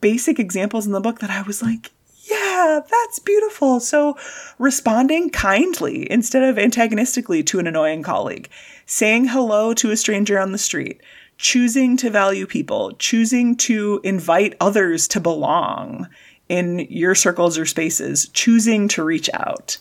basic 0.00 0.38
examples 0.38 0.86
in 0.86 0.92
the 0.92 1.00
book 1.00 1.20
that 1.20 1.30
I 1.30 1.42
was 1.42 1.62
like, 1.62 1.92
yeah, 2.24 2.80
that's 2.90 3.18
beautiful. 3.20 3.80
So, 3.80 4.16
responding 4.58 5.30
kindly 5.30 6.10
instead 6.10 6.42
of 6.42 6.58
antagonistically 6.58 7.42
to 7.44 7.58
an 7.58 7.66
annoying 7.66 8.02
colleague, 8.02 8.50
saying 8.86 9.28
hello 9.28 9.72
to 9.74 9.90
a 9.90 9.96
stranger 9.96 10.38
on 10.38 10.52
the 10.52 10.58
street, 10.58 11.00
choosing 11.38 11.96
to 11.98 12.10
value 12.10 12.46
people, 12.46 12.92
choosing 12.98 13.56
to 13.56 14.00
invite 14.04 14.56
others 14.60 15.08
to 15.08 15.20
belong 15.20 16.08
in 16.48 16.80
your 16.90 17.14
circles 17.14 17.56
or 17.56 17.66
spaces, 17.66 18.28
choosing 18.32 18.88
to 18.88 19.04
reach 19.04 19.30
out. 19.32 19.78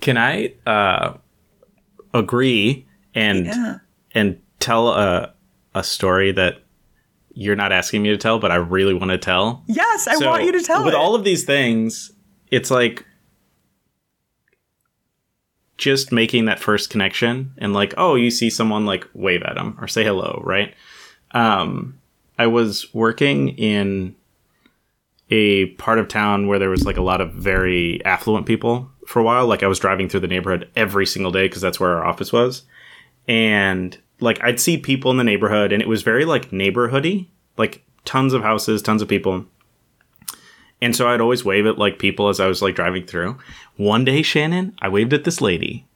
Can 0.00 0.16
I 0.16 0.54
uh, 0.66 1.14
agree 2.14 2.86
and 3.14 3.46
yeah. 3.46 3.78
and 4.12 4.40
tell 4.58 4.88
a 4.88 5.34
a 5.74 5.84
story 5.84 6.32
that 6.32 6.62
you're 7.32 7.56
not 7.56 7.72
asking 7.72 8.02
me 8.02 8.10
to 8.10 8.16
tell, 8.16 8.38
but 8.38 8.50
I 8.50 8.56
really 8.56 8.94
want 8.94 9.10
to 9.10 9.18
tell. 9.18 9.62
Yes, 9.66 10.06
I 10.06 10.16
so 10.16 10.28
want 10.28 10.44
you 10.44 10.52
to 10.52 10.60
tell. 10.60 10.84
With 10.84 10.94
it. 10.94 10.96
all 10.96 11.14
of 11.14 11.24
these 11.24 11.44
things, 11.44 12.12
it's 12.50 12.70
like 12.70 13.06
just 15.78 16.12
making 16.12 16.44
that 16.44 16.58
first 16.58 16.90
connection 16.90 17.52
and 17.58 17.72
like, 17.72 17.94
oh, 17.96 18.14
you 18.14 18.30
see 18.30 18.50
someone 18.50 18.84
like 18.84 19.08
wave 19.14 19.42
at 19.42 19.54
them 19.54 19.78
or 19.80 19.88
say 19.88 20.04
hello, 20.04 20.42
right? 20.44 20.74
Um, 21.30 21.98
I 22.38 22.46
was 22.48 22.92
working 22.92 23.50
in 23.50 24.14
a 25.30 25.66
part 25.76 25.98
of 25.98 26.08
town 26.08 26.48
where 26.48 26.58
there 26.58 26.68
was 26.68 26.84
like 26.84 26.96
a 26.96 27.02
lot 27.02 27.20
of 27.20 27.32
very 27.32 28.04
affluent 28.04 28.46
people 28.46 28.90
for 29.06 29.20
a 29.20 29.22
while. 29.22 29.46
Like 29.46 29.62
I 29.62 29.68
was 29.68 29.78
driving 29.78 30.08
through 30.08 30.20
the 30.20 30.28
neighborhood 30.28 30.68
every 30.76 31.06
single 31.06 31.32
day 31.32 31.46
because 31.46 31.62
that's 31.62 31.80
where 31.80 31.96
our 31.96 32.04
office 32.04 32.32
was. 32.32 32.64
And 33.30 33.96
like 34.18 34.42
I'd 34.42 34.58
see 34.58 34.76
people 34.76 35.12
in 35.12 35.16
the 35.16 35.22
neighborhood 35.22 35.72
and 35.72 35.80
it 35.80 35.88
was 35.88 36.02
very 36.02 36.24
like 36.24 36.50
neighborhoody, 36.50 37.28
like 37.56 37.84
tons 38.04 38.32
of 38.32 38.42
houses, 38.42 38.82
tons 38.82 39.02
of 39.02 39.08
people. 39.08 39.46
And 40.82 40.96
so 40.96 41.08
I'd 41.08 41.20
always 41.20 41.44
wave 41.44 41.64
at 41.64 41.78
like 41.78 42.00
people 42.00 42.28
as 42.28 42.40
I 42.40 42.48
was 42.48 42.60
like 42.60 42.74
driving 42.74 43.06
through. 43.06 43.38
One 43.76 44.04
day, 44.04 44.22
Shannon, 44.22 44.74
I 44.82 44.88
waved 44.88 45.12
at 45.12 45.22
this 45.22 45.40
lady. 45.40 45.86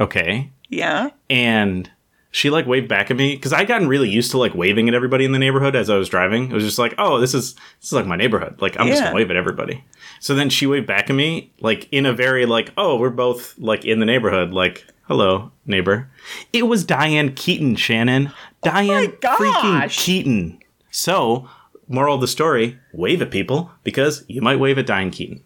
Okay. 0.00 0.50
Yeah. 0.68 1.10
And 1.28 1.88
she 2.32 2.50
like 2.50 2.66
waved 2.66 2.88
back 2.88 3.08
at 3.12 3.16
me 3.16 3.36
because 3.36 3.52
I'd 3.52 3.68
gotten 3.68 3.86
really 3.86 4.10
used 4.10 4.32
to 4.32 4.38
like 4.38 4.54
waving 4.56 4.88
at 4.88 4.94
everybody 4.94 5.24
in 5.24 5.30
the 5.30 5.38
neighborhood 5.38 5.76
as 5.76 5.90
I 5.90 5.96
was 5.96 6.08
driving. 6.08 6.50
It 6.50 6.54
was 6.54 6.64
just 6.64 6.78
like, 6.78 6.94
oh, 6.98 7.20
this 7.20 7.34
is 7.34 7.54
this 7.54 7.88
is 7.88 7.92
like 7.92 8.06
my 8.06 8.16
neighborhood. 8.16 8.60
Like 8.60 8.76
I'm 8.80 8.88
yeah. 8.88 8.94
just 8.94 9.04
gonna 9.04 9.14
wave 9.14 9.30
at 9.30 9.36
everybody. 9.36 9.84
So 10.18 10.34
then 10.34 10.50
she 10.50 10.66
waved 10.66 10.88
back 10.88 11.08
at 11.08 11.14
me 11.14 11.52
like 11.60 11.86
in 11.92 12.04
a 12.04 12.12
very 12.12 12.46
like, 12.46 12.72
oh, 12.76 12.96
we're 12.96 13.10
both 13.10 13.56
like 13.60 13.84
in 13.84 14.00
the 14.00 14.06
neighborhood. 14.06 14.52
Like 14.52 14.86
Hello, 15.10 15.50
neighbor. 15.66 16.08
It 16.52 16.68
was 16.68 16.84
Diane 16.84 17.34
Keaton, 17.34 17.74
Shannon. 17.74 18.28
Oh 18.28 18.32
Diane 18.62 19.12
oh 19.24 19.36
freaking 19.40 19.90
Keaton. 19.90 20.60
So, 20.92 21.48
moral 21.88 22.14
of 22.14 22.20
the 22.20 22.28
story 22.28 22.78
wave 22.92 23.20
at 23.20 23.32
people 23.32 23.72
because 23.82 24.24
you 24.28 24.40
might 24.40 24.60
wave 24.60 24.78
at 24.78 24.86
Diane 24.86 25.10
Keaton. 25.10 25.42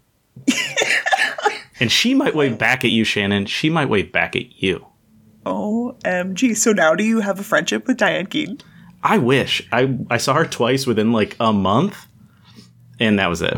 and 1.80 1.90
she 1.90 2.12
might 2.12 2.34
wave 2.34 2.58
back 2.58 2.84
at 2.84 2.90
you, 2.90 3.04
Shannon. 3.04 3.46
She 3.46 3.70
might 3.70 3.88
wave 3.88 4.12
back 4.12 4.36
at 4.36 4.62
you. 4.62 4.86
OMG. 5.46 6.54
So 6.58 6.72
now 6.72 6.94
do 6.94 7.02
you 7.02 7.20
have 7.20 7.40
a 7.40 7.42
friendship 7.42 7.86
with 7.86 7.96
Diane 7.96 8.26
Keaton? 8.26 8.60
I 9.02 9.16
wish. 9.16 9.66
I, 9.72 9.96
I 10.10 10.18
saw 10.18 10.34
her 10.34 10.44
twice 10.44 10.86
within 10.86 11.10
like 11.10 11.36
a 11.40 11.54
month, 11.54 12.06
and 13.00 13.18
that 13.18 13.30
was 13.30 13.40
it. 13.40 13.56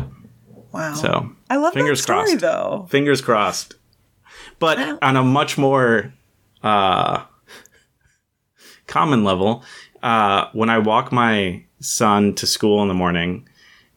Wow. 0.71 0.93
So 0.93 1.29
I 1.49 1.57
love 1.57 1.73
fingers 1.73 1.99
that 1.99 2.03
story, 2.03 2.37
crossed. 2.37 2.39
though. 2.39 2.87
Fingers 2.89 3.19
crossed 3.19 3.75
but 4.59 5.01
on 5.03 5.15
a 5.15 5.23
much 5.23 5.57
more 5.57 6.13
uh, 6.63 7.23
common 8.87 9.23
level, 9.23 9.63
uh, 10.03 10.47
when 10.53 10.69
I 10.69 10.79
walk 10.79 11.11
my 11.11 11.63
son 11.79 12.33
to 12.35 12.47
school 12.47 12.81
in 12.81 12.87
the 12.87 12.93
morning, 12.93 13.47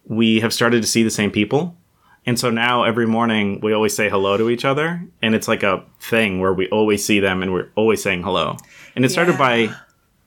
we 0.07 0.41
have 0.41 0.53
started 0.53 0.83
to 0.83 0.89
see 0.89 1.03
the 1.03 1.11
same 1.11 1.31
people. 1.31 1.77
And 2.27 2.39
so 2.39 2.51
now 2.51 2.85
every 2.85 3.07
morning 3.07 3.61
we 3.63 3.73
always 3.73 3.95
say 3.95 4.11
hello 4.11 4.37
to 4.37 4.51
each 4.51 4.65
other. 4.65 5.03
And 5.23 5.35
it's 5.35 5.49
like 5.49 5.63
a 5.63 5.85
thing 6.01 6.41
where 6.41 6.53
we 6.53 6.69
always 6.69 7.05
see 7.05 7.21
them 7.21 7.43
and 7.43 7.53
we're 7.53 7.71
always 7.77 8.03
saying 8.03 8.23
hello. 8.23 8.57
And 8.95 9.05
it 9.05 9.11
started 9.11 9.33
yeah. 9.33 9.39
by 9.39 9.75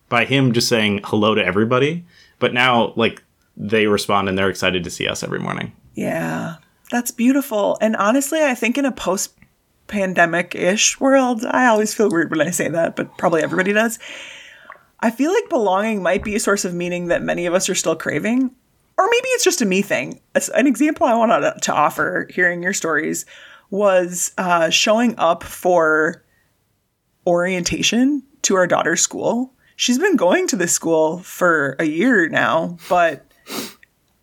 by 0.10 0.26
him 0.26 0.54
just 0.54 0.68
saying 0.68 1.02
hello 1.04 1.36
to 1.36 1.46
everybody. 1.46 2.06
But 2.40 2.54
now 2.54 2.94
like 2.96 3.24
they 3.56 3.88
respond 3.88 4.28
and 4.28 4.38
they're 4.38 4.50
excited 4.50 4.84
to 4.84 4.90
see 4.90 5.08
us 5.08 5.24
every 5.24 5.40
morning. 5.40 5.74
Yeah. 5.94 6.56
That's 6.92 7.12
beautiful. 7.12 7.78
And 7.82 7.96
honestly, 7.96 8.44
I 8.44 8.56
think 8.56 8.78
in 8.78 8.86
a 8.86 8.92
post 8.92 9.34
pandemic 9.94 10.56
ish 10.56 11.00
world. 11.00 11.46
I 11.46 11.68
always 11.68 11.94
feel 11.94 12.10
weird 12.10 12.32
when 12.32 12.42
I 12.42 12.50
say 12.50 12.68
that, 12.68 12.96
but 12.96 13.16
probably 13.16 13.44
everybody 13.44 13.74
does. 13.74 14.00
I 15.00 15.12
feel 15.12 15.32
like 15.32 15.50
belonging 15.50 16.02
might 16.02 16.24
be 16.24 16.36
a 16.36 16.40
source 16.40 16.66
of 16.66 16.74
meaning 16.74 17.08
that 17.08 17.22
many 17.22 17.46
of 17.46 17.54
us 17.54 17.70
are 17.70 17.76
still 17.76 17.96
craving. 17.96 18.56
Or 18.98 19.06
maybe 19.06 19.28
it's 19.30 19.44
just 19.44 19.62
a 19.62 19.66
me 19.66 19.84
thing. 19.84 20.20
An 20.56 20.66
example 20.66 21.06
I 21.06 21.16
wanted 21.16 21.62
to 21.62 21.74
offer 21.74 22.28
hearing 22.32 22.64
your 22.64 22.74
stories 22.74 23.26
was 23.70 24.32
uh, 24.38 24.72
showing 24.72 25.14
up 25.20 25.44
for 25.44 26.24
orientation 27.28 28.24
to 28.44 28.56
our 28.56 28.66
daughter's 28.66 29.02
school. 29.02 29.54
She's 29.76 30.00
been 30.00 30.16
going 30.16 30.48
to 30.48 30.56
this 30.56 30.74
school 30.74 31.20
for 31.20 31.76
a 31.78 31.86
year 31.86 32.30
now, 32.30 32.78
but 32.90 33.32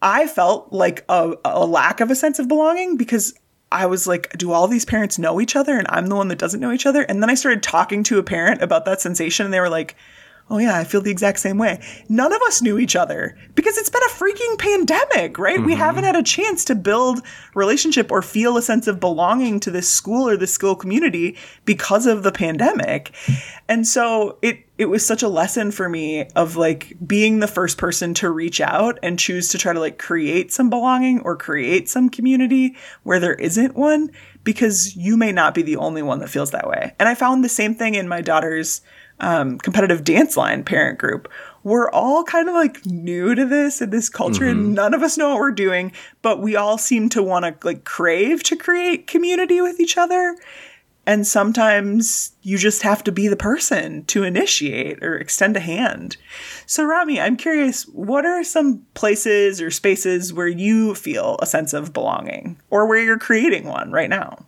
I 0.03 0.27
felt 0.27 0.73
like 0.73 1.05
a, 1.09 1.35
a 1.45 1.65
lack 1.65 2.01
of 2.01 2.11
a 2.11 2.17
sense 2.17 2.41
of 2.41 2.49
belonging 2.49 2.97
because 2.97 3.35
I 3.73 3.87
was 3.87 4.07
like, 4.07 4.37
do 4.37 4.53
all 4.53 4.67
these 4.67 4.85
parents 4.85 5.19
know 5.19 5.41
each 5.41 5.55
other 5.55 5.79
and 5.79 5.87
I'm 5.91 6.09
the 6.09 6.17
one 6.17 6.29
that 6.29 6.39
doesn't 6.39 6.61
know 6.61 6.73
each 6.73 6.87
other? 6.87 7.03
And 7.03 7.23
then 7.23 7.31
I 7.31 7.35
started 7.35 7.63
talking 7.63 8.03
to 8.05 8.19
a 8.19 8.23
parent 8.23 8.63
about 8.63 8.85
that 8.87 9.01
sensation 9.01 9.45
and 9.45 9.55
they 9.55 9.61
were 9.61 9.69
like, 9.69 9.97
oh 10.51 10.59
yeah, 10.59 10.77
I 10.77 10.85
feel 10.85 11.01
the 11.01 11.11
exact 11.11 11.39
same 11.39 11.59
way. 11.59 11.81
None 12.09 12.33
of 12.33 12.43
us 12.43 12.61
knew 12.61 12.79
each 12.79 12.97
other 12.97 13.39
because 13.55 13.79
it's 13.79 13.89
been 13.89 14.03
a 14.03 14.11
freaking 14.11 14.59
pandemic, 14.59 15.39
right? 15.39 15.59
Mm-hmm. 15.59 15.67
We 15.67 15.75
haven't 15.75 16.05
had 16.05 16.17
a 16.17 16.23
chance 16.23 16.65
to 16.67 16.75
build 16.75 17.23
relationship 17.55 18.11
or 18.11 18.21
feel 18.21 18.57
a 18.57 18.63
sense 18.63 18.89
of 18.89 18.99
belonging 18.99 19.61
to 19.61 19.71
this 19.71 19.89
school 19.89 20.29
or 20.29 20.37
this 20.37 20.53
school 20.53 20.75
community 20.75 21.37
because 21.65 22.07
of 22.07 22.25
the 22.25 22.33
pandemic. 22.33 23.15
And 23.69 23.87
so 23.87 24.39
it 24.43 24.67
it 24.77 24.89
was 24.89 25.07
such 25.07 25.23
a 25.23 25.29
lesson 25.29 25.71
for 25.71 25.91
me 25.91 26.25
of 26.35 26.57
like 26.57 26.97
being 27.07 27.41
the 27.41 27.47
first 27.47 27.77
person 27.77 28.15
to 28.15 28.31
reach 28.31 28.63
out 28.63 28.99
and 29.03 29.19
choose 29.19 29.51
to 29.51 29.59
try 29.59 29.75
to 29.75 29.79
like 29.79 29.99
create 29.99 30.53
some 30.53 30.71
belonging 30.71 31.21
or 31.21 31.37
create 31.37 31.87
some 31.87 32.09
community 32.09 32.75
where 33.03 33.21
there 33.21 33.35
isn't 33.35 33.77
one 33.77 34.11
because 34.43 34.97
you 34.97 35.19
may 35.19 35.33
not 35.33 35.53
be 35.53 35.61
the 35.61 35.77
only 35.77 36.01
one 36.01 36.19
that 36.21 36.31
feels 36.31 36.51
that 36.53 36.67
way. 36.67 36.95
And 36.99 37.11
I 37.11 37.15
found 37.15 37.45
the 37.45 37.49
same 37.51 37.75
thing 37.75 37.95
in 37.95 38.09
my 38.09 38.23
daughter's 38.23 38.81
um, 39.21 39.59
competitive 39.59 40.05
dance 40.05 40.37
line 40.37 40.65
parent 40.65 40.99
group. 40.99 41.31
We're 41.63 41.91
all 41.91 42.25
kind 42.25 42.49
of 42.49 42.55
like 42.55 42.85
new 42.87 43.35
to 43.35 43.45
this 43.45 43.81
and 43.81 43.93
this 43.93 44.09
culture, 44.09 44.45
mm-hmm. 44.45 44.61
and 44.61 44.75
none 44.75 44.95
of 44.95 45.03
us 45.03 45.19
know 45.19 45.31
what 45.31 45.39
we're 45.39 45.51
doing, 45.51 45.93
but 46.23 46.41
we 46.41 46.57
all 46.57 46.79
seem 46.79 47.09
to 47.11 47.23
want 47.23 47.45
to 47.45 47.67
like 47.67 47.85
crave 47.85 48.43
to 48.45 48.57
create 48.57 49.07
community 49.07 49.61
with 49.61 49.79
each 49.79 49.99
other. 49.99 50.37
And 51.07 51.27
sometimes 51.27 52.33
you 52.43 52.57
just 52.57 52.83
have 52.83 53.03
to 53.05 53.13
be 53.13 53.27
the 53.27 53.37
person 53.37 54.05
to 54.05 54.23
initiate 54.23 55.03
or 55.03 55.17
extend 55.17 55.57
a 55.57 55.61
hand. 55.61 56.17
So, 56.67 56.85
Rami, 56.85 57.21
I'm 57.21 57.37
curious 57.37 57.83
what 57.89 58.25
are 58.27 58.45
some 58.45 58.87
places 58.95 59.61
or 59.61 59.71
spaces 59.71 60.33
where 60.33 60.47
you 60.47 60.95
feel 60.95 61.37
a 61.41 61.47
sense 61.47 61.73
of 61.73 61.93
belonging 61.93 62.61
or 62.71 62.87
where 62.87 63.03
you're 63.03 63.19
creating 63.19 63.67
one 63.67 63.91
right 63.91 64.11
now? 64.11 64.47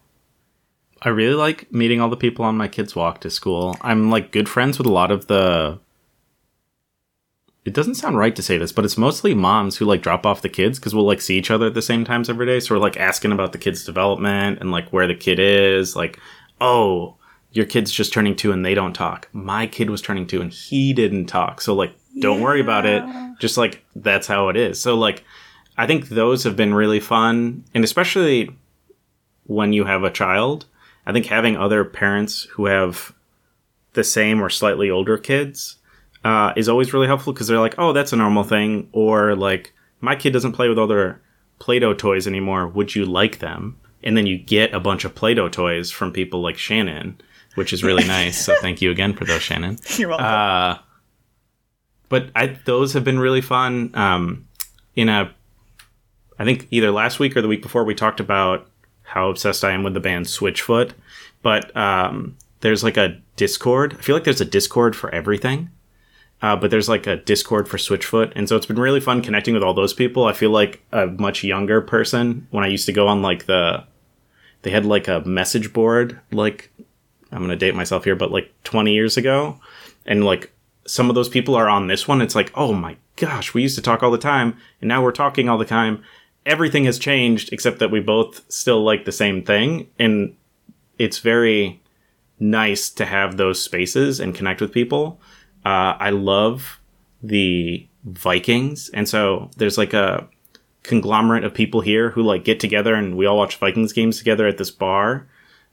I 1.04 1.08
really 1.08 1.34
like 1.34 1.70
meeting 1.72 2.00
all 2.00 2.08
the 2.08 2.16
people 2.16 2.44
on 2.44 2.56
my 2.56 2.68
kids' 2.68 2.94
walk 2.94 3.20
to 3.20 3.30
school. 3.30 3.76
I'm 3.80 4.08
like 4.10 4.30
good 4.30 4.48
friends 4.48 4.78
with 4.78 4.86
a 4.86 4.92
lot 4.92 5.10
of 5.10 5.26
the. 5.26 5.80
It 7.64 7.74
doesn't 7.74 7.96
sound 7.96 8.18
right 8.18 8.34
to 8.34 8.42
say 8.42 8.56
this, 8.56 8.72
but 8.72 8.84
it's 8.84 8.96
mostly 8.96 9.34
moms 9.34 9.76
who 9.76 9.84
like 9.84 10.02
drop 10.02 10.24
off 10.24 10.42
the 10.42 10.48
kids 10.48 10.78
because 10.78 10.94
we'll 10.94 11.06
like 11.06 11.20
see 11.20 11.36
each 11.36 11.50
other 11.50 11.66
at 11.66 11.74
the 11.74 11.82
same 11.82 12.04
times 12.04 12.30
every 12.30 12.46
day. 12.46 12.60
So 12.60 12.74
we're 12.74 12.80
like 12.80 12.96
asking 12.96 13.32
about 13.32 13.52
the 13.52 13.58
kid's 13.58 13.84
development 13.84 14.60
and 14.60 14.70
like 14.70 14.92
where 14.92 15.06
the 15.08 15.14
kid 15.14 15.38
is. 15.38 15.96
Like, 15.96 16.18
oh, 16.60 17.16
your 17.52 17.66
kid's 17.66 17.92
just 17.92 18.12
turning 18.12 18.36
two 18.36 18.52
and 18.52 18.64
they 18.64 18.74
don't 18.74 18.94
talk. 18.94 19.28
My 19.32 19.66
kid 19.66 19.90
was 19.90 20.02
turning 20.02 20.26
two 20.26 20.40
and 20.40 20.52
he 20.52 20.92
didn't 20.92 21.26
talk. 21.26 21.60
So 21.60 21.74
like, 21.74 21.94
don't 22.20 22.38
yeah. 22.38 22.44
worry 22.44 22.60
about 22.60 22.86
it. 22.86 23.04
Just 23.40 23.56
like 23.56 23.84
that's 23.96 24.26
how 24.28 24.48
it 24.48 24.56
is. 24.56 24.80
So 24.80 24.96
like, 24.96 25.24
I 25.76 25.86
think 25.86 26.08
those 26.08 26.44
have 26.44 26.56
been 26.56 26.74
really 26.74 27.00
fun, 27.00 27.64
and 27.74 27.82
especially 27.82 28.50
when 29.44 29.72
you 29.72 29.84
have 29.84 30.04
a 30.04 30.10
child 30.10 30.66
I 31.06 31.12
think 31.12 31.26
having 31.26 31.56
other 31.56 31.84
parents 31.84 32.44
who 32.52 32.66
have 32.66 33.14
the 33.94 34.04
same 34.04 34.42
or 34.42 34.48
slightly 34.48 34.90
older 34.90 35.18
kids 35.18 35.76
uh, 36.24 36.52
is 36.56 36.68
always 36.68 36.92
really 36.92 37.06
helpful 37.06 37.32
because 37.32 37.48
they're 37.48 37.58
like, 37.58 37.74
oh, 37.78 37.92
that's 37.92 38.12
a 38.12 38.16
normal 38.16 38.44
thing. 38.44 38.88
Or 38.92 39.34
like, 39.34 39.72
my 40.00 40.16
kid 40.16 40.32
doesn't 40.32 40.52
play 40.52 40.68
with 40.68 40.78
other 40.78 41.20
Play 41.58 41.78
Doh 41.78 41.94
toys 41.94 42.26
anymore. 42.26 42.66
Would 42.66 42.96
you 42.96 43.04
like 43.04 43.38
them? 43.38 43.78
And 44.02 44.16
then 44.16 44.26
you 44.26 44.36
get 44.36 44.74
a 44.74 44.80
bunch 44.80 45.04
of 45.04 45.14
Play 45.14 45.34
Doh 45.34 45.48
toys 45.48 45.92
from 45.92 46.12
people 46.12 46.40
like 46.40 46.58
Shannon, 46.58 47.20
which 47.54 47.72
is 47.72 47.84
really 47.84 48.04
nice. 48.04 48.44
So 48.44 48.54
thank 48.60 48.82
you 48.82 48.90
again 48.90 49.14
for 49.14 49.24
those, 49.24 49.42
Shannon. 49.42 49.78
You're 49.96 50.08
welcome. 50.08 50.26
Uh, 50.26 50.78
but 52.08 52.30
I, 52.34 52.58
those 52.64 52.94
have 52.94 53.04
been 53.04 53.20
really 53.20 53.40
fun. 53.40 53.92
Um, 53.94 54.48
in 54.96 55.08
a, 55.08 55.32
I 56.36 56.44
think 56.44 56.66
either 56.72 56.90
last 56.90 57.20
week 57.20 57.36
or 57.36 57.42
the 57.42 57.48
week 57.48 57.62
before, 57.62 57.84
we 57.84 57.94
talked 57.94 58.18
about 58.18 58.68
how 59.12 59.28
obsessed 59.28 59.62
I 59.62 59.72
am 59.72 59.82
with 59.82 59.92
the 59.92 60.00
band 60.00 60.24
Switchfoot, 60.24 60.92
but 61.42 61.74
um, 61.76 62.36
there's 62.60 62.82
like 62.82 62.96
a 62.96 63.20
Discord. 63.36 63.94
I 63.98 64.02
feel 64.02 64.16
like 64.16 64.24
there's 64.24 64.40
a 64.40 64.46
Discord 64.46 64.96
for 64.96 65.14
everything. 65.14 65.70
Uh, 66.40 66.56
but 66.56 66.72
there's 66.72 66.88
like 66.88 67.06
a 67.06 67.18
Discord 67.18 67.68
for 67.68 67.76
Switchfoot, 67.76 68.32
and 68.34 68.48
so 68.48 68.56
it's 68.56 68.66
been 68.66 68.78
really 68.78 68.98
fun 68.98 69.22
connecting 69.22 69.54
with 69.54 69.62
all 69.62 69.74
those 69.74 69.94
people. 69.94 70.24
I 70.24 70.32
feel 70.32 70.50
like 70.50 70.82
a 70.90 71.06
much 71.06 71.44
younger 71.44 71.80
person 71.80 72.48
when 72.50 72.64
I 72.64 72.66
used 72.66 72.86
to 72.86 72.92
go 72.92 73.06
on 73.06 73.22
like 73.22 73.46
the, 73.46 73.84
they 74.62 74.70
had 74.70 74.84
like 74.84 75.06
a 75.06 75.20
message 75.20 75.72
board. 75.72 76.18
Like, 76.32 76.72
I'm 77.30 77.42
gonna 77.42 77.54
date 77.54 77.76
myself 77.76 78.02
here, 78.02 78.16
but 78.16 78.32
like 78.32 78.52
20 78.64 78.92
years 78.92 79.16
ago, 79.16 79.60
and 80.04 80.24
like 80.24 80.52
some 80.84 81.08
of 81.08 81.14
those 81.14 81.28
people 81.28 81.54
are 81.54 81.68
on 81.68 81.86
this 81.86 82.08
one. 82.08 82.20
It's 82.20 82.34
like, 82.34 82.50
oh 82.56 82.72
my 82.72 82.96
gosh, 83.14 83.54
we 83.54 83.62
used 83.62 83.76
to 83.76 83.82
talk 83.82 84.02
all 84.02 84.10
the 84.10 84.18
time, 84.18 84.56
and 84.80 84.88
now 84.88 85.00
we're 85.00 85.12
talking 85.12 85.48
all 85.48 85.58
the 85.58 85.64
time. 85.64 86.02
Everything 86.44 86.84
has 86.84 86.98
changed 86.98 87.52
except 87.52 87.78
that 87.78 87.90
we 87.90 88.00
both 88.00 88.42
still 88.52 88.82
like 88.82 89.04
the 89.04 89.12
same 89.12 89.42
thing, 89.42 89.88
and 89.98 90.36
it's 90.98 91.18
very 91.18 91.80
nice 92.40 92.90
to 92.90 93.04
have 93.06 93.36
those 93.36 93.62
spaces 93.62 94.18
and 94.18 94.34
connect 94.34 94.60
with 94.60 94.72
people. 94.72 95.20
Uh, 95.64 95.94
I 95.98 96.10
love 96.10 96.80
the 97.22 97.86
Vikings, 98.04 98.90
and 98.90 99.08
so 99.08 99.50
there's 99.56 99.78
like 99.78 99.94
a 99.94 100.28
conglomerate 100.82 101.44
of 101.44 101.54
people 101.54 101.80
here 101.80 102.10
who 102.10 102.22
like 102.22 102.44
get 102.44 102.58
together 102.58 102.94
and 102.94 103.16
we 103.16 103.26
all 103.26 103.36
watch 103.36 103.56
Vikings 103.56 103.92
games 103.92 104.18
together 104.18 104.48
at 104.48 104.58
this 104.58 104.70
bar, 104.70 105.28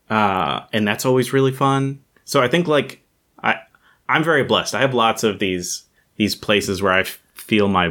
uh, 0.10 0.62
and 0.72 0.88
that's 0.88 1.06
always 1.06 1.34
really 1.34 1.52
fun. 1.52 2.00
So 2.26 2.42
I 2.42 2.48
think 2.48 2.68
like 2.68 3.02
I 3.44 3.60
I'm 4.08 4.24
very 4.24 4.44
blessed. 4.44 4.76
I 4.76 4.82
have 4.82 4.94
lots 4.94 5.24
of 5.24 5.40
these 5.40 5.84
these 6.18 6.36
places 6.36 6.82
where 6.82 6.92
I 6.92 7.02
f- 7.02 7.20
feel 7.34 7.68
my 7.68 7.90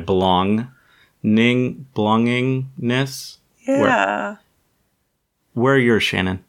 belonging 1.23 1.87
belongingness. 1.95 3.39
Yeah. 3.67 3.81
Where, 3.81 4.41
where 5.55 5.75
are 5.75 5.79
yours, 5.79 6.03
Shannon? 6.03 6.45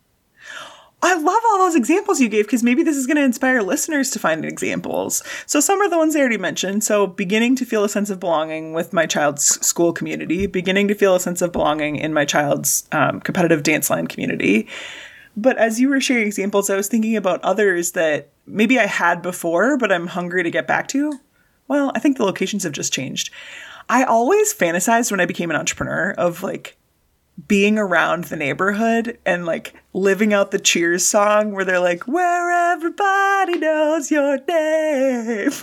I 1.01 1.15
love 1.15 1.41
all 1.47 1.59
those 1.59 1.75
examples 1.75 2.19
you 2.19 2.27
gave 2.27 2.45
because 2.45 2.61
maybe 2.61 2.83
this 2.83 2.97
is 2.97 3.07
going 3.07 3.15
to 3.15 3.23
inspire 3.23 3.61
listeners 3.61 4.09
to 4.11 4.19
find 4.19 4.43
examples. 4.43 5.23
So, 5.45 5.61
some 5.61 5.81
are 5.81 5.89
the 5.89 5.97
ones 5.97 6.13
I 6.15 6.19
already 6.19 6.38
mentioned. 6.38 6.83
So, 6.83 7.07
beginning 7.07 7.55
to 7.57 7.65
feel 7.65 7.85
a 7.85 7.89
sense 7.89 8.09
of 8.09 8.19
belonging 8.19 8.73
with 8.73 8.91
my 8.91 9.05
child's 9.05 9.43
school 9.65 9.93
community, 9.93 10.45
beginning 10.45 10.89
to 10.89 10.95
feel 10.95 11.15
a 11.15 11.19
sense 11.19 11.41
of 11.41 11.53
belonging 11.53 11.95
in 11.95 12.13
my 12.13 12.25
child's 12.25 12.88
um, 12.91 13.21
competitive 13.21 13.63
dance 13.63 13.89
line 13.89 14.07
community. 14.07 14.67
But 15.38 15.57
as 15.57 15.79
you 15.79 15.88
were 15.88 16.01
sharing 16.01 16.27
examples, 16.27 16.69
I 16.69 16.75
was 16.75 16.89
thinking 16.89 17.15
about 17.15 17.41
others 17.43 17.93
that 17.93 18.29
maybe 18.45 18.77
I 18.77 18.85
had 18.85 19.21
before, 19.21 19.77
but 19.77 19.91
I'm 19.91 20.07
hungry 20.07 20.43
to 20.43 20.51
get 20.51 20.67
back 20.67 20.89
to. 20.89 21.17
Well, 21.69 21.93
I 21.95 21.99
think 21.99 22.17
the 22.17 22.25
locations 22.25 22.63
have 22.63 22.73
just 22.73 22.91
changed. 22.91 23.31
I 23.89 24.03
always 24.03 24.53
fantasized 24.53 25.10
when 25.12 25.19
I 25.19 25.25
became 25.25 25.50
an 25.50 25.58
entrepreneur 25.58 26.13
of 26.17 26.43
like 26.43 26.77
being 27.48 27.77
around 27.77 28.25
the 28.25 28.36
neighborhood 28.36 29.17
and 29.25 29.46
like 29.46 29.74
living 29.93 30.34
out 30.34 30.51
the 30.51 30.60
cheers 30.60 31.05
song 31.05 31.53
where 31.53 31.65
they're 31.65 31.79
like 31.79 32.08
where 32.08 32.74
everybody 32.74 33.58
knows 33.58 34.12
your 34.12 34.39
name. 34.48 35.51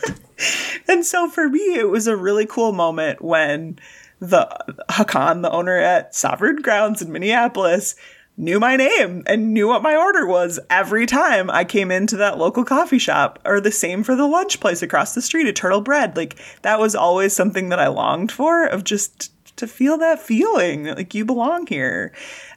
And 0.86 1.06
so 1.06 1.30
for 1.30 1.48
me 1.48 1.76
it 1.76 1.88
was 1.88 2.06
a 2.06 2.14
really 2.14 2.44
cool 2.44 2.72
moment 2.72 3.22
when 3.22 3.78
the 4.20 4.46
hakan 4.90 5.40
the 5.40 5.50
owner 5.50 5.78
at 5.78 6.14
sovereign 6.14 6.56
grounds 6.56 7.00
in 7.00 7.10
minneapolis 7.10 7.96
knew 8.36 8.60
my 8.60 8.76
name 8.76 9.22
and 9.26 9.54
knew 9.54 9.66
what 9.68 9.82
my 9.82 9.96
order 9.96 10.26
was 10.26 10.60
every 10.68 11.06
time 11.06 11.50
I 11.50 11.64
came 11.64 11.90
into 11.90 12.16
that 12.18 12.38
local 12.38 12.64
coffee 12.64 12.98
shop, 12.98 13.38
or 13.44 13.60
the 13.60 13.72
same 13.72 14.02
for 14.02 14.14
the 14.14 14.26
lunch 14.26 14.60
place 14.60 14.82
across 14.82 15.14
the 15.14 15.22
street 15.22 15.46
at 15.46 15.56
Turtle 15.56 15.80
Bread. 15.80 16.16
Like, 16.16 16.36
that 16.62 16.78
was 16.78 16.94
always 16.94 17.34
something 17.34 17.70
that 17.70 17.80
I 17.80 17.88
longed 17.88 18.30
for 18.30 18.66
of 18.66 18.84
just 18.84 19.32
to 19.56 19.66
feel 19.66 19.96
that 19.98 20.20
feeling 20.20 20.84
like 20.84 21.14
you 21.14 21.24
belong 21.24 21.66
here. 21.66 22.12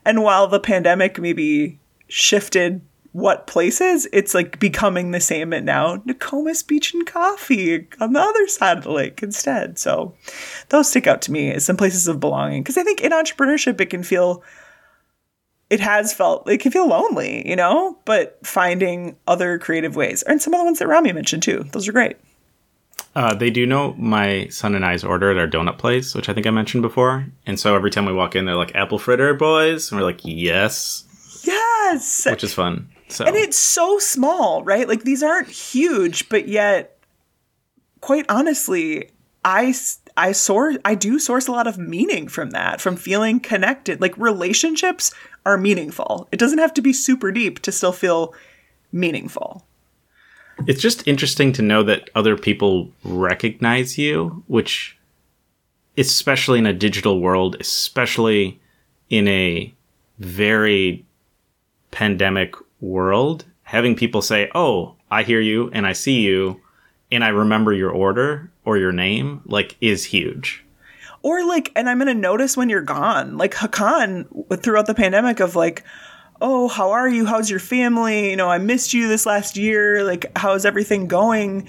And 0.06 0.24
while 0.24 0.48
the 0.48 0.60
pandemic 0.60 1.20
maybe 1.20 1.80
shifted 2.08 2.82
what 3.12 3.48
places, 3.48 4.08
it's 4.14 4.36
like 4.36 4.60
becoming 4.60 5.12
the 5.12 5.20
same 5.20 5.54
at 5.54 5.64
now 5.64 5.98
Nokomis 6.06 6.62
Beach 6.62 6.94
and 6.94 7.08
Coffee 7.08 7.88
on 8.00 8.14
the 8.14 8.20
other 8.20 8.48
side 8.48 8.78
of 8.78 8.84
the 8.84 8.92
lake 8.92 9.24
instead. 9.24 9.80
So 9.80 10.14
those 10.70 10.90
stick 10.90 11.08
out 11.08 11.22
to 11.24 11.32
me 11.32 11.52
as 11.52 11.66
some 11.66 11.78
places 11.78 12.08
of 12.08 12.20
belonging 12.20 12.62
because 12.62 12.78
I 12.78 12.84
think 12.84 13.02
in 13.02 13.12
entrepreneurship 13.12 13.82
it 13.82 13.90
can 13.90 14.04
feel 14.04 14.44
it 15.70 15.80
has 15.80 16.14
felt 16.14 16.50
it 16.50 16.60
can 16.60 16.72
feel 16.72 16.88
lonely, 16.88 17.48
you 17.48 17.56
know, 17.56 17.98
but 18.06 18.40
finding 18.46 19.16
other 19.28 19.60
creative 19.60 19.96
ways. 19.96 20.24
And 20.24 20.42
some 20.42 20.54
of 20.54 20.60
the 20.60 20.66
ones 20.66 20.80
that 20.80 20.88
Rami 20.88 21.12
mentioned 21.12 21.44
too. 21.44 21.66
Those 21.72 21.88
are 21.88 21.92
great. 21.92 22.18
Uh, 23.16 23.34
they 23.34 23.50
do 23.50 23.66
know 23.66 23.94
my 23.98 24.48
son 24.48 24.76
and 24.76 24.86
I's 24.86 25.04
order 25.04 25.32
at 25.32 25.38
our 25.38 25.48
donut 25.48 25.78
place, 25.78 26.14
which 26.14 26.30
I 26.30 26.34
think 26.34 26.46
I 26.46 26.52
mentioned 26.52 26.84
before. 26.84 27.26
And 27.46 27.60
so 27.60 27.76
every 27.76 27.90
time 27.90 28.06
we 28.06 28.14
walk 28.14 28.36
in, 28.36 28.46
they're 28.46 28.56
like, 28.56 28.76
apple 28.76 29.00
fritter, 29.00 29.34
boys. 29.34 29.92
And 29.92 30.00
we're 30.00 30.06
like, 30.06 30.22
yes. 30.24 31.06
Yes. 31.44 32.28
Which 32.30 32.44
is 32.44 32.54
fun. 32.54 32.90
So. 33.08 33.26
And 33.26 33.36
it's 33.36 33.58
so 33.58 33.98
small, 33.98 34.64
right? 34.64 34.88
Like 34.88 35.04
these 35.04 35.24
aren't 35.24 35.50
huge, 35.50 36.30
but 36.30 36.48
yet, 36.48 37.00
quite 38.02 38.26
honestly, 38.30 39.10
I, 39.44 39.74
I 40.20 40.34
source, 40.34 40.76
I 40.84 40.96
do 40.96 41.18
source 41.18 41.48
a 41.48 41.54
lot 41.54 41.66
of 41.66 41.78
meaning 41.78 42.28
from 42.28 42.50
that, 42.50 42.82
from 42.82 42.98
feeling 42.98 43.40
connected. 43.40 44.02
Like 44.02 44.18
relationships 44.18 45.14
are 45.46 45.58
meaningful. 45.58 46.28
It 46.34 46.40
doesn't 46.40 46.60
have 46.60 46.74
to 46.74 46.82
be 46.82 46.92
super 46.92 47.32
deep 47.32 47.60
to 47.60 47.72
still 47.72 47.94
feel 47.94 48.34
meaningful. 48.92 49.66
It's 50.68 50.82
just 50.82 51.08
interesting 51.08 51.54
to 51.54 51.62
know 51.62 51.84
that 51.84 52.10
other 52.16 52.36
people 52.36 52.92
recognize 53.06 53.98
you, 53.98 54.44
which, 54.48 54.98
especially 55.98 56.60
in 56.60 56.66
a 56.66 56.74
digital 56.74 57.22
world, 57.22 57.56
especially 57.62 58.60
in 59.10 59.26
a 59.30 59.74
very 60.18 61.06
pandemic 61.92 62.56
world, 62.82 63.46
having 63.64 63.96
people 63.96 64.22
say, 64.22 64.52
Oh, 64.54 64.96
I 65.10 65.24
hear 65.24 65.40
you 65.40 65.70
and 65.72 65.88
I 65.88 65.94
see 65.94 66.20
you 66.20 66.60
and 67.10 67.24
I 67.24 67.30
remember 67.30 67.72
your 67.72 67.92
order 67.92 68.52
or 68.70 68.78
your 68.78 68.92
name, 68.92 69.42
like, 69.46 69.76
is 69.82 70.06
huge. 70.06 70.64
Or 71.22 71.46
like 71.46 71.70
and 71.76 71.90
i'm 71.90 71.98
gonna 71.98 72.14
notice 72.14 72.56
when 72.56 72.70
you're 72.70 72.82
gone. 72.82 73.38
Like 73.38 73.54
hakan 73.54 74.64
throughout 74.64 74.86
the 74.86 74.94
pandemic 74.94 75.42
of 75.42 75.54
like 75.54 75.84
oh 76.42 76.70
how 76.70 76.92
are 76.92 77.10
you? 77.10 77.26
How's 77.26 77.50
your 77.50 77.60
family? 77.60 78.30
You 78.30 78.38
know 78.38 78.48
i 78.48 78.58
missed 78.58 78.94
you 78.94 79.10
this 79.10 79.26
last 79.26 79.58
year. 79.58 80.06
Like 80.06 80.32
how's 80.38 80.66
everything 80.66 81.08
going? 81.08 81.68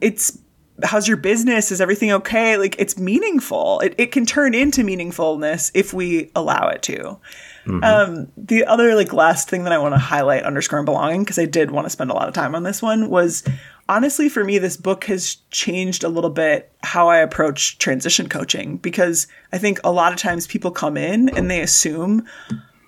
It's 0.00 0.38
how's 0.84 1.08
your 1.08 1.16
business? 1.16 1.72
Is 1.72 1.80
everything 1.80 2.12
okay? 2.12 2.56
Like 2.56 2.76
it's 2.78 2.96
meaningful. 2.96 3.80
It, 3.80 3.96
it 3.98 4.12
can 4.12 4.24
turn 4.24 4.54
into 4.54 4.84
meaningfulness 4.84 5.72
if 5.74 5.92
we 5.92 6.30
allow 6.36 6.68
it 6.68 6.82
to 6.82 7.18
mm-hmm. 7.66 7.84
um, 7.84 8.28
the 8.36 8.64
other 8.64 8.94
like 8.94 9.12
last 9.12 9.48
thing 9.48 9.64
that 9.64 9.72
i 9.72 9.78
want 9.78 9.94
to 9.94 9.98
highlight 9.98 10.42
underscore 10.44 10.78
and 10.78 10.86
belonging 10.86 11.22
because 11.22 11.38
i 11.38 11.44
did 11.44 11.70
want 11.70 11.84
to 11.84 11.90
spend 11.90 12.10
a 12.10 12.14
lot 12.14 12.28
of 12.28 12.34
time 12.34 12.54
on 12.54 12.62
this 12.62 12.80
one 12.80 13.10
was 13.10 13.42
honestly, 13.88 14.28
for 14.28 14.44
me, 14.44 14.58
this 14.58 14.76
book 14.76 15.04
has 15.04 15.36
changed 15.50 16.04
a 16.04 16.08
little 16.08 16.30
bit 16.30 16.72
how 16.82 17.08
I 17.08 17.18
approach 17.18 17.78
transition 17.78 18.28
coaching 18.28 18.76
because 18.78 19.26
I 19.52 19.58
think 19.58 19.80
a 19.84 19.92
lot 19.92 20.12
of 20.12 20.18
times 20.18 20.46
people 20.46 20.70
come 20.70 20.96
in 20.96 21.28
and 21.30 21.50
they 21.50 21.60
assume 21.60 22.26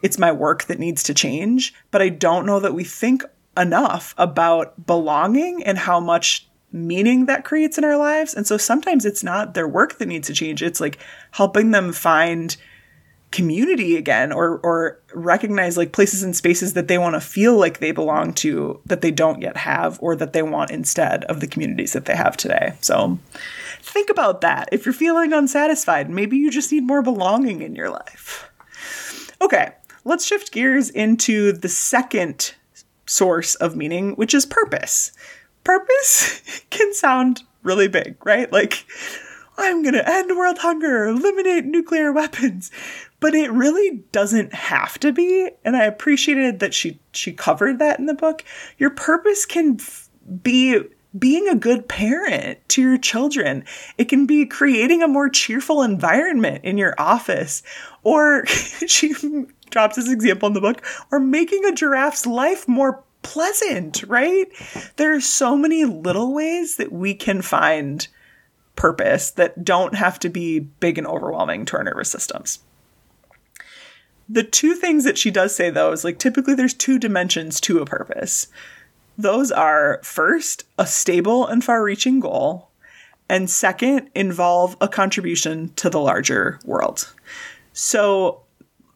it's 0.03 0.19
my 0.19 0.33
work 0.33 0.65
that 0.65 0.79
needs 0.79 1.03
to 1.05 1.15
change, 1.15 1.75
but 1.91 2.03
I 2.03 2.09
don't 2.09 2.47
know 2.47 2.61
that 2.61 2.75
we 2.75 2.85
think 2.85 3.25
enough 3.57 4.15
about 4.19 4.87
belonging 4.87 5.63
and 5.65 5.79
how 5.79 5.99
much 5.99 6.49
meaning 6.71 7.27
that 7.27 7.45
creates 7.45 7.79
in 7.79 7.85
our 7.85 7.97
lives. 7.97 8.35
And 8.35 8.47
so 8.47 8.57
sometimes 8.57 9.05
it's 9.05 9.25
not 9.25 9.55
their 9.55 9.67
work 9.67 9.99
that 9.99 10.07
needs 10.07 10.29
to 10.29 10.35
change, 10.35 10.63
it's 10.63 10.81
like 10.81 10.99
helping 11.33 11.71
them 11.71 11.93
find 11.93 12.57
community 13.31 13.97
again 13.97 14.33
or 14.33 14.59
or 14.61 14.99
recognize 15.13 15.77
like 15.77 15.93
places 15.93 16.23
and 16.23 16.35
spaces 16.35 16.73
that 16.73 16.89
they 16.89 16.97
want 16.97 17.15
to 17.15 17.21
feel 17.21 17.59
like 17.59 17.79
they 17.79 17.93
belong 17.93 18.33
to 18.33 18.81
that 18.87 19.03
they 19.03 19.11
don't 19.11 19.43
yet 19.43 19.57
have 19.57 19.99
or 20.01 20.17
that 20.17 20.33
they 20.33 20.43
want 20.43 20.71
instead 20.71 21.25
of 21.25 21.41
the 21.41 21.47
communities 21.47 21.93
that 21.93 22.07
they 22.07 22.17
have 22.17 22.37
today. 22.37 22.75
So 22.81 23.19
think 23.81 24.09
about 24.09 24.41
that. 24.41 24.69
If 24.73 24.87
you're 24.87 24.95
feeling 24.95 25.33
unsatisfied, 25.33 26.09
maybe 26.09 26.39
you 26.39 26.51
just 26.51 26.73
need 26.73 26.87
more 26.87 27.03
belonging 27.03 27.61
in 27.61 27.75
your 27.75 27.91
life. 27.91 28.51
Okay, 29.43 29.73
let's 30.05 30.27
shift 30.27 30.51
gears 30.51 30.89
into 30.89 31.53
the 31.53 31.69
second 31.69 32.55
source 33.07 33.55
of 33.57 33.77
meaning, 33.77 34.13
which 34.13 34.33
is 34.33 34.47
purpose. 34.47 35.13
Purpose 35.65 36.63
can 36.71 36.95
sound 36.95 37.43
really 37.63 37.89
big, 37.89 38.17
right? 38.25 38.51
Like 38.51 38.87
I'm 39.59 39.83
going 39.83 39.95
to 39.95 40.09
end 40.09 40.37
world 40.37 40.59
hunger, 40.59 41.09
eliminate 41.09 41.67
nuclear 41.67 42.13
weapons 42.13 42.71
but 43.21 43.35
it 43.35 43.51
really 43.51 44.05
doesn't 44.13 44.55
have 44.55 44.99
to 44.99 45.13
be 45.13 45.51
and 45.65 45.77
i 45.77 45.85
appreciated 45.85 46.61
that 46.61 46.75
she 46.75 46.99
she 47.19 47.33
covered 47.33 47.79
that 47.79 47.99
in 47.99 48.07
the 48.07 48.15
book. 48.15 48.45
Your 48.79 48.91
purpose 48.91 49.45
can 49.45 49.77
f- 49.81 50.09
be 50.43 50.81
being 51.19 51.49
a 51.49 51.57
good 51.57 51.89
parent 51.89 52.59
to 52.69 52.83
your 52.83 52.99
children. 52.99 53.65
It 53.97 54.09
can 54.09 54.27
be 54.27 54.47
creating 54.47 55.03
a 55.03 55.09
more 55.09 55.29
cheerful 55.29 55.83
environment 55.83 56.65
in 56.65 56.79
your 56.79 56.95
office 56.99 57.63
or 58.03 58.47
she 58.47 59.15
drops 59.71 59.97
this 59.97 60.11
example 60.11 60.47
in 60.47 60.53
the 60.55 60.61
book 60.61 60.85
or 61.11 61.19
making 61.19 61.65
a 61.65 61.75
giraffe's 61.75 62.27
life 62.27 62.69
more 62.69 63.03
pleasant 63.23 64.05
right? 64.05 64.47
There 64.97 65.15
are 65.15 65.21
so 65.21 65.57
many 65.57 65.85
little 65.85 66.33
ways 66.33 66.77
that 66.77 66.93
we 66.93 67.15
can 67.15 67.43
find 67.43 68.07
purpose 68.77 69.33
that 69.33 69.65
don't 69.65 69.97
have 69.97 70.21
to 70.21 70.29
be 70.29 70.61
big 70.61 70.99
and 70.99 71.07
overwhelming 71.07 71.65
to 71.67 71.77
our 71.77 71.83
nervous 71.83 72.11
systems 72.11 72.61
the 74.29 74.45
two 74.45 74.75
things 74.75 75.05
that 75.05 75.19
she 75.19 75.31
does 75.31 75.55
say 75.55 75.71
though 75.71 75.93
is 75.93 76.05
like 76.05 76.19
typically 76.19 76.55
there's 76.55 76.75
two 76.75 76.99
dimensions 76.99 77.61
to 77.63 77.81
a 77.81 77.87
purpose. 77.87 78.49
Those 79.17 79.51
are 79.51 80.01
first, 80.05 80.65
a 80.79 80.87
stable 80.87 81.47
and 81.47 81.65
far 81.65 81.83
reaching 81.83 82.21
goal, 82.21 82.71
and 83.29 83.51
second, 83.51 84.11
involve 84.15 84.77
a 84.81 84.87
contribution 84.87 85.73
to 85.75 85.91
the 85.91 85.99
larger 85.99 86.61
world. 86.65 87.13
So, 87.73 88.43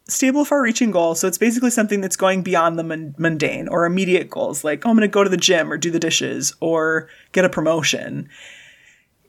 stable, 0.08 0.44
far 0.44 0.62
reaching 0.62 0.92
goal. 0.92 1.16
So, 1.16 1.26
it's 1.26 1.38
basically 1.38 1.70
something 1.70 2.00
that's 2.00 2.16
going 2.16 2.42
beyond 2.42 2.78
the 2.78 2.84
mun- 2.84 3.16
mundane 3.18 3.66
or 3.66 3.84
immediate 3.84 4.30
goals, 4.30 4.62
like, 4.62 4.86
oh, 4.86 4.90
I'm 4.90 4.96
going 4.96 5.02
to 5.02 5.12
go 5.12 5.24
to 5.24 5.30
the 5.30 5.36
gym 5.36 5.72
or 5.72 5.76
do 5.76 5.90
the 5.90 5.98
dishes 5.98 6.54
or 6.60 7.08
get 7.32 7.44
a 7.44 7.50
promotion. 7.50 8.28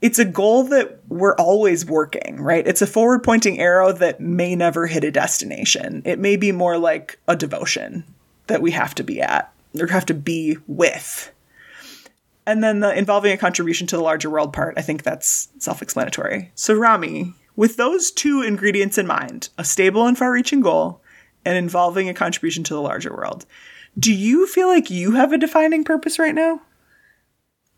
It's 0.03 0.19
a 0.19 0.25
goal 0.25 0.65
that 0.65 0.99
we're 1.07 1.35
always 1.35 1.85
working, 1.85 2.41
right? 2.41 2.67
It's 2.67 2.81
a 2.81 2.87
forward 2.87 3.23
pointing 3.23 3.57
arrow 3.61 3.93
that 3.93 4.19
may 4.19 4.53
never 4.53 4.85
hit 4.85 5.05
a 5.05 5.11
destination. 5.11 6.01
It 6.03 6.19
may 6.19 6.35
be 6.35 6.51
more 6.51 6.77
like 6.77 7.17
a 7.29 7.37
devotion 7.37 8.03
that 8.47 8.61
we 8.61 8.71
have 8.71 8.93
to 8.95 9.03
be 9.03 9.21
at 9.21 9.53
or 9.79 9.87
have 9.87 10.05
to 10.07 10.13
be 10.13 10.57
with. 10.67 11.31
And 12.45 12.61
then 12.61 12.81
the 12.81 12.93
involving 12.93 13.31
a 13.31 13.37
contribution 13.37 13.87
to 13.87 13.95
the 13.95 14.03
larger 14.03 14.29
world 14.29 14.51
part, 14.51 14.73
I 14.77 14.81
think 14.81 15.03
that's 15.03 15.47
self 15.59 15.81
explanatory. 15.81 16.51
So, 16.53 16.73
Rami, 16.73 17.33
with 17.55 17.77
those 17.77 18.11
two 18.11 18.41
ingredients 18.41 18.97
in 18.97 19.07
mind, 19.07 19.47
a 19.57 19.63
stable 19.63 20.05
and 20.05 20.17
far 20.17 20.33
reaching 20.33 20.59
goal 20.59 20.99
and 21.45 21.55
involving 21.57 22.09
a 22.09 22.13
contribution 22.13 22.65
to 22.65 22.73
the 22.73 22.81
larger 22.81 23.15
world, 23.15 23.45
do 23.97 24.13
you 24.13 24.47
feel 24.47 24.67
like 24.67 24.89
you 24.89 25.13
have 25.13 25.31
a 25.31 25.37
defining 25.37 25.85
purpose 25.85 26.19
right 26.19 26.35
now? 26.35 26.59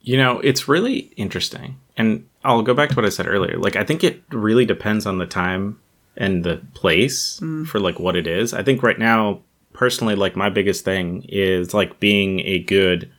You 0.06 0.18
know, 0.18 0.40
it's 0.40 0.68
really 0.68 1.12
interesting. 1.18 1.80
And 1.98 2.28
I'll 2.44 2.62
go 2.62 2.76
back 2.76 2.90
to 2.90 2.96
what 2.96 3.06
I 3.06 3.10
said 3.10 3.26
earlier. 3.26 3.58
Like, 3.58 3.76
I 3.76 3.84
think 3.84 4.04
it 4.04 4.22
really 4.30 4.64
depends 4.64 5.08
on 5.08 5.18
the 5.18 5.26
time 5.26 5.80
and 6.16 6.44
the 6.44 6.62
place 6.76 7.40
for 7.66 7.80
like 7.80 8.00
what 8.00 8.16
it 8.16 8.28
is. 8.28 8.54
I 8.54 8.62
think 8.62 8.84
right 8.84 9.00
now, 9.00 9.42
personally, 9.74 10.16
like 10.16 10.36
my 10.36 10.50
biggest 10.50 10.86
thing 10.86 11.26
is 11.28 11.74
like 11.74 12.00
being 12.00 12.40
a 12.42 12.60
good 12.60 13.12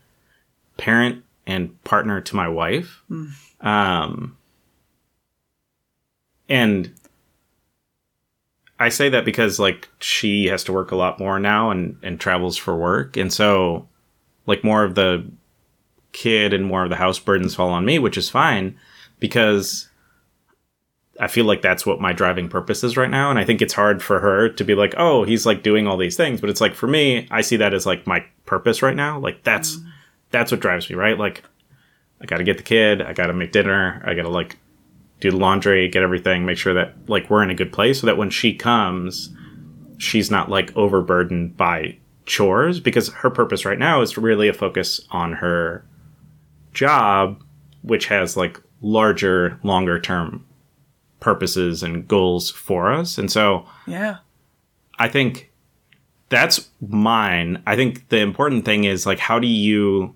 parent 0.77 1.25
and 1.45 1.83
partner 1.83 2.21
to 2.21 2.37
my 2.37 2.49
wife. 2.49 3.03
Um, 3.61 4.37
and 6.49 6.95
I 8.79 8.91
say 8.91 9.09
that 9.09 9.25
because 9.25 9.59
like 9.59 9.89
she 9.99 10.47
has 10.47 10.63
to 10.65 10.73
work 10.73 10.93
a 10.93 10.97
lot 10.97 11.19
more 11.19 11.41
now 11.41 11.71
and 11.71 11.99
and 12.03 12.21
travels 12.21 12.57
for 12.57 12.77
work, 12.77 13.17
and 13.17 13.33
so 13.33 13.89
like 14.47 14.63
more 14.63 14.85
of 14.85 14.95
the 14.95 15.27
kid 16.17 16.55
and 16.55 16.65
more 16.65 16.83
of 16.83 16.91
the 16.91 16.97
house 16.97 17.19
burdens 17.19 17.55
fall 17.55 17.69
on 17.69 17.85
me, 17.85 17.99
which 17.99 18.17
is 18.17 18.31
fine 18.31 18.77
because 19.21 19.89
I 21.21 21.29
feel 21.29 21.45
like 21.45 21.63
that's 21.63 21.87
what 21.87 22.01
my 22.01 22.13
driving 22.13 22.49
purpose 22.49 22.83
is 22.83 22.97
right 22.97 23.11
now. 23.11 23.31
And 23.31 23.39
I 23.39 23.45
think 23.45 23.63
it's 23.63 23.75
hard 23.75 24.03
for 24.03 24.21
her 24.21 24.49
to 24.49 24.65
be 24.65 24.75
like, 24.75 24.95
oh, 24.97 25.25
he's 25.25 25.47
like 25.47 25.63
doing 25.63 25.87
all 25.87 25.97
these 25.97 26.17
things. 26.17 26.41
But 26.41 26.51
it's 26.51 26.61
like 26.61 26.75
for 26.75 26.87
me, 26.87 27.29
I 27.31 27.43
see 27.43 27.57
that 27.57 27.75
as 27.75 27.87
like 27.87 28.07
my 28.07 28.25
purpose 28.47 28.83
right 28.83 28.97
now. 28.97 29.19
Like 29.19 29.45
that's 29.45 29.77
mm. 29.77 29.93
that's 30.31 30.51
what 30.51 30.61
drives 30.61 30.89
me, 30.89 30.97
right? 30.97 31.19
Like 31.19 31.45
I 32.21 32.25
gotta 32.25 32.45
get 32.45 32.57
the 32.57 32.63
kid, 32.63 33.03
I 33.03 33.13
gotta 33.13 33.35
make 33.35 33.53
dinner, 33.53 34.03
I 34.05 34.15
gotta 34.15 34.31
like 34.31 34.57
do 35.21 35.31
the 35.31 35.37
laundry, 35.37 35.89
get 35.89 36.03
everything, 36.03 36.47
make 36.47 36.59
sure 36.59 36.75
that 36.75 36.95
like 37.09 37.29
we're 37.29 37.43
in 37.43 37.51
a 37.51 37.55
good 37.55 37.73
place 37.73 38.01
so 38.01 38.07
that 38.07 38.17
when 38.17 38.31
she 38.31 38.55
comes, 38.55 39.31
she's 39.99 40.31
not 40.31 40.51
like 40.51 40.75
overburdened 40.77 41.57
by 41.57 41.99
chores 42.25 42.81
because 42.81 43.09
her 43.09 43.31
purpose 43.31 43.65
right 43.65 43.79
now 43.79 44.01
is 44.01 44.19
really 44.19 44.49
a 44.49 44.53
focus 44.53 45.01
on 45.11 45.35
her 45.35 45.85
job, 46.77 47.43
which 47.83 48.07
has 48.07 48.37
like 48.37 48.61
larger, 48.81 49.59
longer 49.65 49.99
term 49.99 50.47
purposes 51.19 51.83
and 51.83 52.07
goals 52.07 52.51
for 52.51 52.93
us. 52.93 53.19
And 53.19 53.33
so 53.33 53.67
Yeah. 53.87 54.19
I 54.99 55.09
think 55.09 55.51
that's 56.29 56.69
mine. 56.81 57.63
I 57.67 57.75
think 57.77 58.09
the 58.09 58.19
important 58.19 58.65
thing 58.65 58.85
is 58.85 59.07
like 59.07 59.19
how 59.19 59.39
do 59.39 59.49
you 59.49 60.15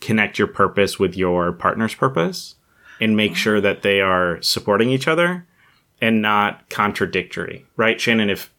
connect 0.00 0.38
your 0.38 0.48
purpose 0.48 0.98
with 0.98 1.16
your 1.16 1.52
partner's 1.52 1.94
purpose 1.94 2.54
and 3.00 3.16
make 3.16 3.32
mm-hmm. 3.32 3.36
sure 3.36 3.60
that 3.60 3.82
they 3.82 4.00
are 4.00 4.40
supporting 4.42 4.90
each 4.90 5.06
other 5.06 5.46
and 6.00 6.22
not 6.22 6.68
contradictory, 6.70 7.66
right? 7.76 8.00
Shannon, 8.00 8.30
if 8.30 8.52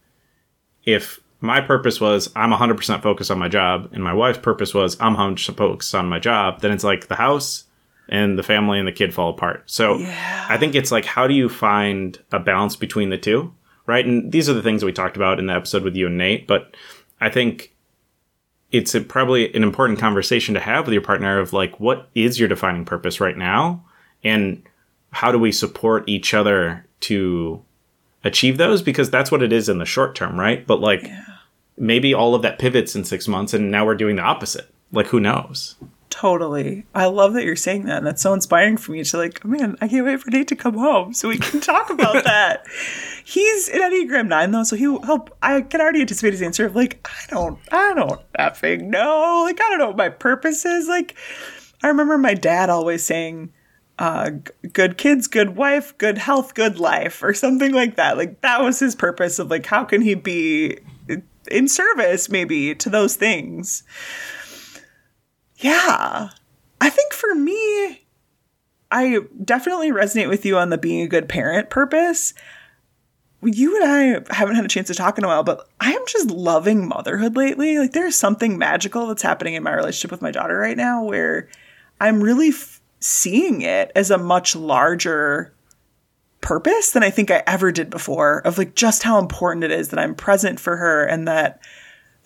if 0.85 1.19
my 1.41 1.61
purpose 1.61 2.01
was 2.01 2.31
I'm 2.35 2.51
100% 2.51 3.01
focused 3.01 3.31
on 3.31 3.39
my 3.39 3.47
job 3.47 3.89
and 3.93 4.03
my 4.03 4.13
wife's 4.13 4.39
purpose 4.39 4.73
was 4.73 4.97
I'm 4.99 5.15
100% 5.15 5.55
focused 5.55 5.95
on 5.95 6.07
my 6.07 6.19
job, 6.19 6.61
then 6.61 6.71
it's 6.71 6.83
like 6.83 7.07
the 7.07 7.15
house 7.15 7.65
and 8.09 8.37
the 8.37 8.43
family 8.43 8.79
and 8.79 8.87
the 8.87 8.91
kid 8.91 9.13
fall 9.13 9.29
apart. 9.29 9.63
So 9.67 9.97
Yeah. 9.97 10.45
I 10.49 10.57
think 10.57 10.75
it's 10.75 10.91
like 10.91 11.05
how 11.05 11.27
do 11.27 11.33
you 11.33 11.47
find 11.49 12.19
a 12.31 12.39
balance 12.39 12.75
between 12.75 13.09
the 13.09 13.17
two, 13.17 13.53
right? 13.85 14.05
And 14.05 14.31
these 14.31 14.49
are 14.49 14.53
the 14.53 14.63
things 14.63 14.81
that 14.81 14.85
we 14.85 14.93
talked 14.93 15.15
about 15.15 15.39
in 15.39 15.45
the 15.45 15.53
episode 15.53 15.83
with 15.83 15.95
you 15.95 16.07
and 16.07 16.17
Nate, 16.17 16.47
but 16.47 16.75
I 17.21 17.29
think 17.29 17.73
it's 18.71 18.93
a, 18.93 19.01
probably 19.01 19.53
an 19.55 19.63
important 19.63 19.99
conversation 19.99 20.53
to 20.53 20.59
have 20.59 20.85
with 20.85 20.93
your 20.93 21.01
partner 21.01 21.39
of 21.39 21.53
like 21.53 21.79
what 21.79 22.09
is 22.15 22.39
your 22.39 22.49
defining 22.49 22.85
purpose 22.85 23.19
right 23.19 23.37
now 23.37 23.83
and 24.23 24.61
how 25.11 25.31
do 25.31 25.39
we 25.39 25.51
support 25.51 26.07
each 26.07 26.33
other 26.33 26.85
to 26.99 27.63
achieve 28.23 28.57
those 28.57 28.81
because 28.81 29.09
that's 29.09 29.31
what 29.31 29.41
it 29.43 29.53
is 29.53 29.69
in 29.69 29.77
the 29.77 29.85
short 29.85 30.15
term, 30.15 30.39
right? 30.39 30.65
But 30.65 30.79
like 30.79 31.09
maybe 31.77 32.13
all 32.13 32.35
of 32.35 32.41
that 32.41 32.59
pivots 32.59 32.95
in 32.95 33.05
6 33.05 33.27
months 33.27 33.53
and 33.53 33.71
now 33.71 33.85
we're 33.85 33.95
doing 33.95 34.17
the 34.17 34.21
opposite. 34.21 34.73
Like 34.91 35.07
who 35.07 35.19
knows? 35.19 35.75
Totally. 36.09 36.85
I 36.95 37.05
love 37.05 37.33
that 37.33 37.45
you're 37.45 37.55
saying 37.55 37.85
that. 37.85 37.99
And 37.99 38.07
that's 38.07 38.21
so 38.21 38.33
inspiring 38.33 38.77
for 38.77 38.91
me 38.91 39.03
to 39.03 39.17
like, 39.17 39.41
oh, 39.45 39.47
man, 39.47 39.77
I 39.79 39.87
can't 39.87 40.05
wait 40.05 40.19
for 40.19 40.31
Nate 40.31 40.47
to 40.47 40.55
come 40.55 40.73
home 40.73 41.13
so 41.13 41.29
we 41.29 41.37
can 41.37 41.61
talk 41.61 41.89
about 41.91 42.23
that. 42.25 42.65
He's 43.23 43.69
an 43.69 43.81
Enneagram 43.81 44.27
9 44.27 44.51
though, 44.51 44.63
so 44.63 44.75
he'll 44.75 45.01
help 45.03 45.35
I 45.43 45.61
can 45.61 45.81
already 45.81 46.01
anticipate 46.01 46.31
his 46.33 46.41
answer 46.41 46.65
of 46.65 46.75
like, 46.75 47.07
I 47.07 47.31
don't 47.31 47.59
I 47.71 47.93
don't 47.93 48.19
effing 48.33 48.87
know. 48.87 49.43
Like 49.45 49.61
I 49.61 49.69
don't 49.69 49.79
know 49.79 49.87
what 49.87 49.97
my 49.97 50.09
purpose 50.09 50.65
is. 50.65 50.87
Like 50.87 51.15
I 51.83 51.87
remember 51.87 52.17
my 52.17 52.33
dad 52.33 52.69
always 52.69 53.05
saying, 53.05 53.53
uh, 53.99 54.31
good 54.71 54.97
kids, 54.97 55.27
good 55.27 55.57
wife, 55.57 55.95
good 55.97 56.17
health, 56.17 56.55
good 56.55 56.79
life, 56.79 57.21
or 57.21 57.33
something 57.33 57.73
like 57.73 57.97
that. 57.97 58.17
Like 58.17 58.39
that 58.41 58.61
was 58.61 58.79
his 58.79 58.95
purpose 58.95 59.39
of 59.39 59.51
like, 59.51 59.65
how 59.65 59.83
can 59.83 60.01
he 60.01 60.15
be 60.15 60.79
in 61.51 61.67
service 61.67 62.29
maybe 62.29 62.73
to 62.75 62.89
those 62.89 63.17
things? 63.17 63.83
Yeah. 65.57 66.29
I 66.79 66.89
think 66.89 67.11
for 67.11 67.35
me, 67.35 68.05
I 68.89 69.19
definitely 69.43 69.91
resonate 69.91 70.29
with 70.29 70.45
you 70.45 70.57
on 70.57 70.69
the 70.69 70.77
being 70.77 71.01
a 71.01 71.07
good 71.07 71.27
parent 71.27 71.69
purpose. 71.69 72.33
You 73.43 73.81
and 73.81 73.91
I 73.91 74.33
haven't 74.33 74.55
had 74.55 74.65
a 74.65 74.69
chance 74.69 74.87
to 74.87 74.93
talk 74.93 75.17
in 75.17 75.25
a 75.25 75.27
while, 75.27 75.43
but 75.43 75.67
I 75.81 75.91
am 75.91 76.03
just 76.07 76.31
loving 76.31 76.87
motherhood 76.87 77.35
lately. 77.35 77.77
Like, 77.77 77.91
there's 77.91 78.15
something 78.15 78.57
magical 78.57 79.07
that's 79.07 79.21
happening 79.21 79.53
in 79.53 79.63
my 79.63 79.73
relationship 79.73 80.11
with 80.11 80.21
my 80.21 80.31
daughter 80.31 80.57
right 80.57 80.75
now 80.77 81.03
where 81.03 81.49
I'm 82.01 82.23
really 82.23 82.51
seeing 82.99 83.61
it 83.61 83.91
as 83.95 84.11
a 84.11 84.17
much 84.17 84.55
larger 84.55 85.53
purpose 86.41 86.91
than 86.91 87.03
I 87.03 87.09
think 87.09 87.31
I 87.31 87.43
ever 87.47 87.71
did 87.71 87.89
before 87.89 88.39
of 88.39 88.57
like 88.57 88.75
just 88.75 89.03
how 89.03 89.19
important 89.19 89.63
it 89.63 89.71
is 89.71 89.89
that 89.89 89.99
I'm 89.99 90.15
present 90.15 90.59
for 90.59 90.77
her 90.77 91.05
and 91.05 91.27
that 91.27 91.61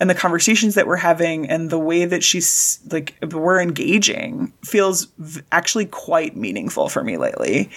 and 0.00 0.10
the 0.10 0.14
conversations 0.14 0.74
that 0.74 0.86
we're 0.86 0.96
having 0.96 1.48
and 1.48 1.70
the 1.70 1.78
way 1.78 2.04
that 2.04 2.22
she's 2.22 2.80
like 2.90 3.14
we're 3.32 3.60
engaging 3.60 4.52
feels 4.64 5.06
v- 5.18 5.40
actually 5.52 5.86
quite 5.86 6.36
meaningful 6.36 6.88
for 6.88 7.02
me 7.02 7.16
lately 7.16 7.70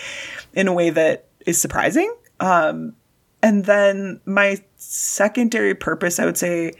in 0.53 0.67
a 0.67 0.73
way 0.73 0.89
that 0.89 1.25
is 1.45 1.59
surprising. 1.59 2.13
Um 2.39 2.95
and 3.41 3.65
then 3.65 4.19
my 4.25 4.61
secondary 4.77 5.75
purpose 5.75 6.19
i 6.19 6.25
would 6.25 6.37
say 6.37 6.73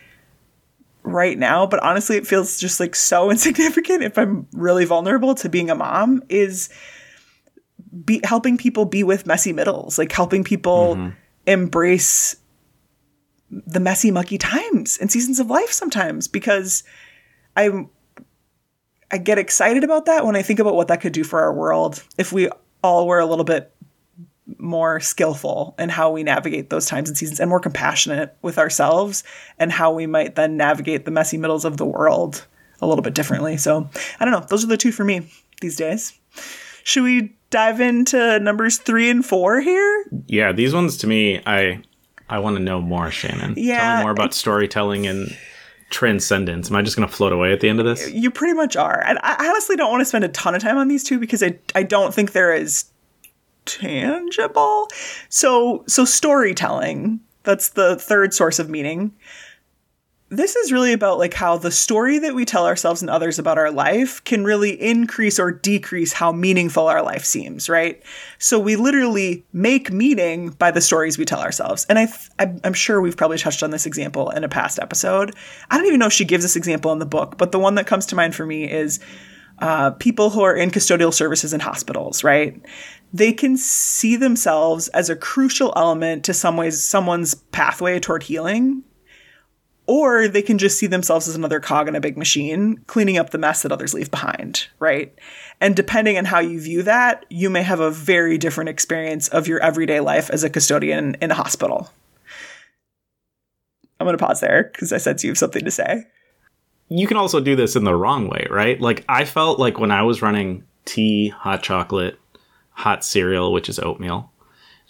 right 1.11 1.37
now 1.37 1.65
but 1.65 1.81
honestly 1.83 2.17
it 2.17 2.27
feels 2.27 2.59
just 2.59 2.79
like 2.79 2.95
so 2.95 3.29
insignificant 3.31 4.03
if 4.03 4.17
i'm 4.17 4.47
really 4.53 4.85
vulnerable 4.85 5.35
to 5.35 5.49
being 5.49 5.69
a 5.69 5.75
mom 5.75 6.21
is 6.29 6.69
be 8.05 8.19
helping 8.23 8.57
people 8.57 8.85
be 8.85 9.03
with 9.03 9.25
messy 9.25 9.53
middles 9.53 9.97
like 9.97 10.11
helping 10.11 10.43
people 10.43 10.95
mm-hmm. 10.95 11.09
embrace 11.45 12.35
the 13.49 13.79
messy, 13.79 14.11
mucky 14.11 14.37
times 14.37 14.97
and 14.99 15.11
seasons 15.11 15.39
of 15.39 15.49
life 15.49 15.71
sometimes 15.71 16.27
because 16.27 16.83
I'm 17.55 17.89
I 19.09 19.17
get 19.17 19.37
excited 19.37 19.85
about 19.85 20.05
that 20.05 20.25
when 20.25 20.35
I 20.35 20.41
think 20.41 20.59
about 20.59 20.75
what 20.75 20.89
that 20.89 20.99
could 20.99 21.13
do 21.13 21.23
for 21.23 21.39
our 21.39 21.53
world 21.53 22.03
if 22.17 22.33
we 22.33 22.49
all 22.83 23.07
were 23.07 23.19
a 23.19 23.25
little 23.25 23.45
bit 23.45 23.73
more 24.57 24.99
skillful 24.99 25.75
in 25.77 25.89
how 25.89 26.09
we 26.09 26.23
navigate 26.23 26.69
those 26.69 26.85
times 26.85 27.09
and 27.09 27.17
seasons 27.17 27.39
and 27.39 27.49
more 27.49 27.59
compassionate 27.59 28.35
with 28.41 28.57
ourselves 28.57 29.23
and 29.59 29.71
how 29.71 29.91
we 29.91 30.07
might 30.07 30.35
then 30.35 30.55
navigate 30.57 31.05
the 31.05 31.11
messy 31.11 31.37
middles 31.37 31.65
of 31.65 31.77
the 31.77 31.85
world 31.85 32.45
a 32.81 32.87
little 32.87 33.01
bit 33.01 33.13
differently. 33.13 33.57
So, 33.57 33.89
I 34.19 34.25
don't 34.25 34.31
know, 34.31 34.45
those 34.49 34.63
are 34.63 34.67
the 34.67 34.77
two 34.77 34.91
for 34.91 35.03
me 35.03 35.29
these 35.61 35.75
days. 35.75 36.17
Should 36.83 37.03
we 37.03 37.35
dive 37.49 37.81
into 37.81 38.39
numbers 38.39 38.77
3 38.77 39.09
and 39.09 39.25
4 39.25 39.59
here? 39.61 40.05
Yeah, 40.27 40.51
these 40.53 40.73
ones 40.73 40.97
to 40.97 41.07
me, 41.07 41.41
I 41.45 41.81
I 42.29 42.39
want 42.39 42.57
to 42.57 42.63
know 42.63 42.81
more, 42.81 43.09
Shannon. 43.11 43.55
Tell 43.55 43.63
Yeah, 43.63 43.97
me 43.97 44.03
more 44.03 44.11
about 44.11 44.33
storytelling 44.33 45.07
and 45.07 45.35
transcendence. 45.89 46.69
Am 46.69 46.75
I 46.75 46.81
just 46.81 46.95
going 46.97 47.07
to 47.07 47.13
float 47.13 47.31
away 47.31 47.53
at 47.53 47.61
the 47.61 47.69
end 47.69 47.79
of 47.79 47.85
this? 47.85 48.11
You 48.11 48.29
pretty 48.31 48.53
much 48.53 48.75
are. 48.75 49.03
And 49.05 49.17
I 49.23 49.47
honestly 49.49 49.75
don't 49.75 49.89
want 49.91 50.01
to 50.01 50.05
spend 50.05 50.23
a 50.25 50.29
ton 50.29 50.53
of 50.55 50.61
time 50.61 50.77
on 50.77 50.87
these 50.87 51.03
two 51.03 51.19
because 51.19 51.41
I 51.41 51.57
I 51.75 51.83
don't 51.83 52.13
think 52.13 52.33
they're 52.33 52.53
as 52.53 52.85
tangible. 53.67 54.87
So 55.29 55.83
so 55.87 56.05
storytelling, 56.05 57.19
that's 57.43 57.69
the 57.69 57.95
third 57.97 58.33
source 58.33 58.59
of 58.59 58.69
meaning. 58.69 59.13
this 60.29 60.57
is 60.57 60.73
really 60.73 60.91
about 60.91 61.17
like 61.17 61.33
how 61.33 61.57
the 61.57 61.71
story 61.71 62.19
that 62.19 62.35
we 62.35 62.43
tell 62.43 62.65
ourselves 62.65 63.01
and 63.01 63.09
others 63.09 63.39
about 63.39 63.57
our 63.57 63.71
life 63.71 64.21
can 64.25 64.43
really 64.43 64.71
increase 64.81 65.39
or 65.39 65.51
decrease 65.51 66.11
how 66.11 66.33
meaningful 66.33 66.87
our 66.87 67.01
life 67.01 67.23
seems, 67.23 67.69
right? 67.69 68.03
So 68.37 68.59
we 68.59 68.75
literally 68.75 69.45
make 69.53 69.89
meaning 69.91 70.49
by 70.49 70.71
the 70.71 70.81
stories 70.81 71.17
we 71.17 71.23
tell 71.23 71.39
ourselves. 71.39 71.85
And 71.87 71.97
I 71.97 72.07
I'm 72.65 72.73
sure 72.73 72.99
we've 72.99 73.15
probably 73.15 73.37
touched 73.37 73.63
on 73.63 73.71
this 73.71 73.85
example 73.85 74.29
in 74.31 74.43
a 74.43 74.49
past 74.49 74.79
episode. 74.79 75.33
I 75.69 75.77
don't 75.77 75.87
even 75.87 75.99
know 75.99 76.07
if 76.07 76.13
she 76.13 76.25
gives 76.25 76.43
this 76.43 76.57
example 76.57 76.91
in 76.91 76.99
the 76.99 77.05
book, 77.05 77.37
but 77.37 77.53
the 77.53 77.59
one 77.59 77.75
that 77.75 77.87
comes 77.87 78.05
to 78.07 78.15
mind 78.15 78.35
for 78.35 78.45
me 78.45 78.69
is 78.69 78.99
uh, 79.59 79.91
people 79.91 80.29
who 80.29 80.41
are 80.41 80.55
in 80.55 80.71
custodial 80.71 81.13
services 81.13 81.53
in 81.53 81.59
hospitals, 81.59 82.23
right? 82.23 82.61
They 83.13 83.33
can 83.33 83.57
see 83.57 84.15
themselves 84.15 84.87
as 84.89 85.09
a 85.09 85.15
crucial 85.15 85.73
element 85.75 86.23
to 86.25 86.33
some 86.33 86.57
ways 86.57 86.83
someone's 86.83 87.35
pathway 87.35 87.99
toward 87.99 88.23
healing 88.23 88.83
or 89.87 90.27
they 90.27 90.41
can 90.41 90.57
just 90.57 90.77
see 90.77 90.85
themselves 90.85 91.29
as 91.29 91.35
another 91.35 91.61
cog 91.61 91.87
in 91.87 91.95
a 91.95 92.01
big 92.01 92.17
machine, 92.17 92.77
cleaning 92.87 93.17
up 93.17 93.29
the 93.29 93.37
mess 93.37 93.61
that 93.61 93.71
others 93.71 93.93
leave 93.93 94.11
behind, 94.11 94.67
right? 94.79 95.17
And 95.61 95.75
depending 95.75 96.17
on 96.17 96.25
how 96.25 96.39
you 96.39 96.59
view 96.59 96.83
that, 96.83 97.25
you 97.29 97.49
may 97.49 97.63
have 97.63 97.79
a 97.79 97.89
very 97.89 98.37
different 98.37 98.69
experience 98.69 99.29
of 99.29 99.47
your 99.47 99.61
everyday 99.61 100.01
life 100.01 100.29
as 100.29 100.43
a 100.43 100.49
custodian 100.49 101.15
in 101.21 101.31
a 101.31 101.35
hospital. 101.35 101.89
I'm 103.99 104.05
going 104.05 104.17
to 104.17 104.23
pause 104.23 104.41
there 104.41 104.69
because 104.71 104.91
I 104.91 104.97
sense 104.97 105.23
you 105.23 105.31
have 105.31 105.37
something 105.37 105.63
to 105.63 105.71
say. 105.71 106.05
You 106.89 107.07
can 107.07 107.17
also 107.17 107.39
do 107.39 107.55
this 107.55 107.75
in 107.75 107.83
the 107.83 107.95
wrong 107.95 108.27
way, 108.29 108.47
right? 108.49 108.79
Like, 108.79 109.03
I 109.09 109.25
felt 109.25 109.59
like 109.59 109.79
when 109.79 109.91
I 109.91 110.03
was 110.03 110.21
running 110.21 110.63
tea, 110.85 111.29
hot 111.29 111.61
chocolate, 111.63 112.17
hot 112.71 113.03
cereal, 113.03 113.51
which 113.51 113.69
is 113.69 113.79
oatmeal, 113.79 114.31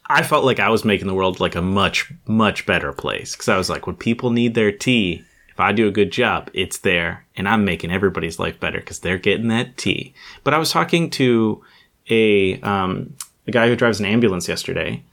I 0.05 0.23
felt 0.23 0.45
like 0.45 0.59
I 0.59 0.69
was 0.69 0.85
making 0.85 1.07
the 1.07 1.13
world 1.13 1.39
like 1.39 1.55
a 1.55 1.61
much, 1.61 2.11
much 2.27 2.65
better 2.65 2.93
place. 2.93 3.33
Because 3.33 3.49
I 3.49 3.57
was 3.57 3.69
like, 3.69 3.87
when 3.87 3.95
people 3.95 4.29
need 4.29 4.53
their 4.53 4.71
tea, 4.71 5.23
if 5.49 5.59
I 5.59 5.71
do 5.71 5.87
a 5.87 5.91
good 5.91 6.11
job, 6.11 6.51
it's 6.53 6.77
there. 6.77 7.25
And 7.35 7.49
I'm 7.49 7.65
making 7.65 7.91
everybody's 7.91 8.39
life 8.39 8.59
better 8.59 8.77
because 8.79 8.99
they're 8.99 9.17
getting 9.17 9.47
that 9.47 9.75
tea. 9.75 10.13
But 10.43 10.53
I 10.53 10.59
was 10.59 10.71
talking 10.71 11.09
to 11.11 11.63
a, 12.09 12.61
um, 12.61 13.15
a 13.47 13.51
guy 13.51 13.67
who 13.67 13.75
drives 13.75 13.99
an 13.99 14.05
ambulance 14.05 14.47
yesterday. 14.47 15.03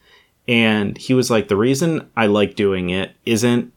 And 0.46 0.98
he 0.98 1.14
was 1.14 1.30
like, 1.30 1.48
the 1.48 1.56
reason 1.56 2.10
I 2.14 2.26
like 2.26 2.54
doing 2.54 2.90
it 2.90 3.12
isn't, 3.24 3.72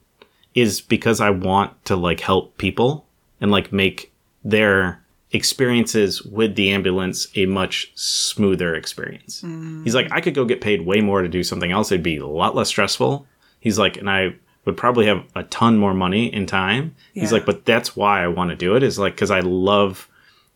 is 0.58 0.82
because 0.82 1.22
I 1.22 1.30
want 1.30 1.86
to 1.86 1.96
like 1.96 2.20
help 2.20 2.58
people 2.58 3.06
and 3.40 3.52
like 3.52 3.72
make 3.72 4.12
their 4.44 5.04
experiences 5.32 6.24
with 6.24 6.56
the 6.56 6.72
ambulance 6.72 7.28
a 7.36 7.46
much 7.46 7.92
smoother 7.94 8.74
experience. 8.74 9.44
Mm. 9.44 9.84
He's 9.84 9.94
like, 9.94 10.12
I 10.12 10.20
could 10.20 10.34
go 10.34 10.46
get 10.46 10.60
paid 10.60 10.84
way 10.84 11.00
more 11.00 11.22
to 11.22 11.28
do 11.28 11.44
something 11.44 11.72
else. 11.72 11.92
It'd 11.92 12.02
be 12.02 12.18
a 12.18 12.26
lot 12.26 12.56
less 12.56 12.70
stressful. 12.70 13.28
He's 13.60 13.78
like, 13.78 13.98
and 13.98 14.10
I 14.10 14.34
would 14.66 14.76
probably 14.76 15.06
have 15.06 15.24
a 15.36 15.44
ton 15.44 15.78
more 15.78 15.94
money 15.94 16.34
in 16.34 16.48
time. 16.48 16.96
Yeah. 17.14 17.22
He's 17.22 17.32
like, 17.32 17.46
but 17.46 17.64
that's 17.66 17.96
why 17.96 18.24
I 18.24 18.28
want 18.28 18.50
to 18.50 18.56
do 18.56 18.76
it 18.76 18.82
is 18.82 18.98
like, 18.98 19.16
cause 19.16 19.30
I 19.30 19.42
love 19.42 20.10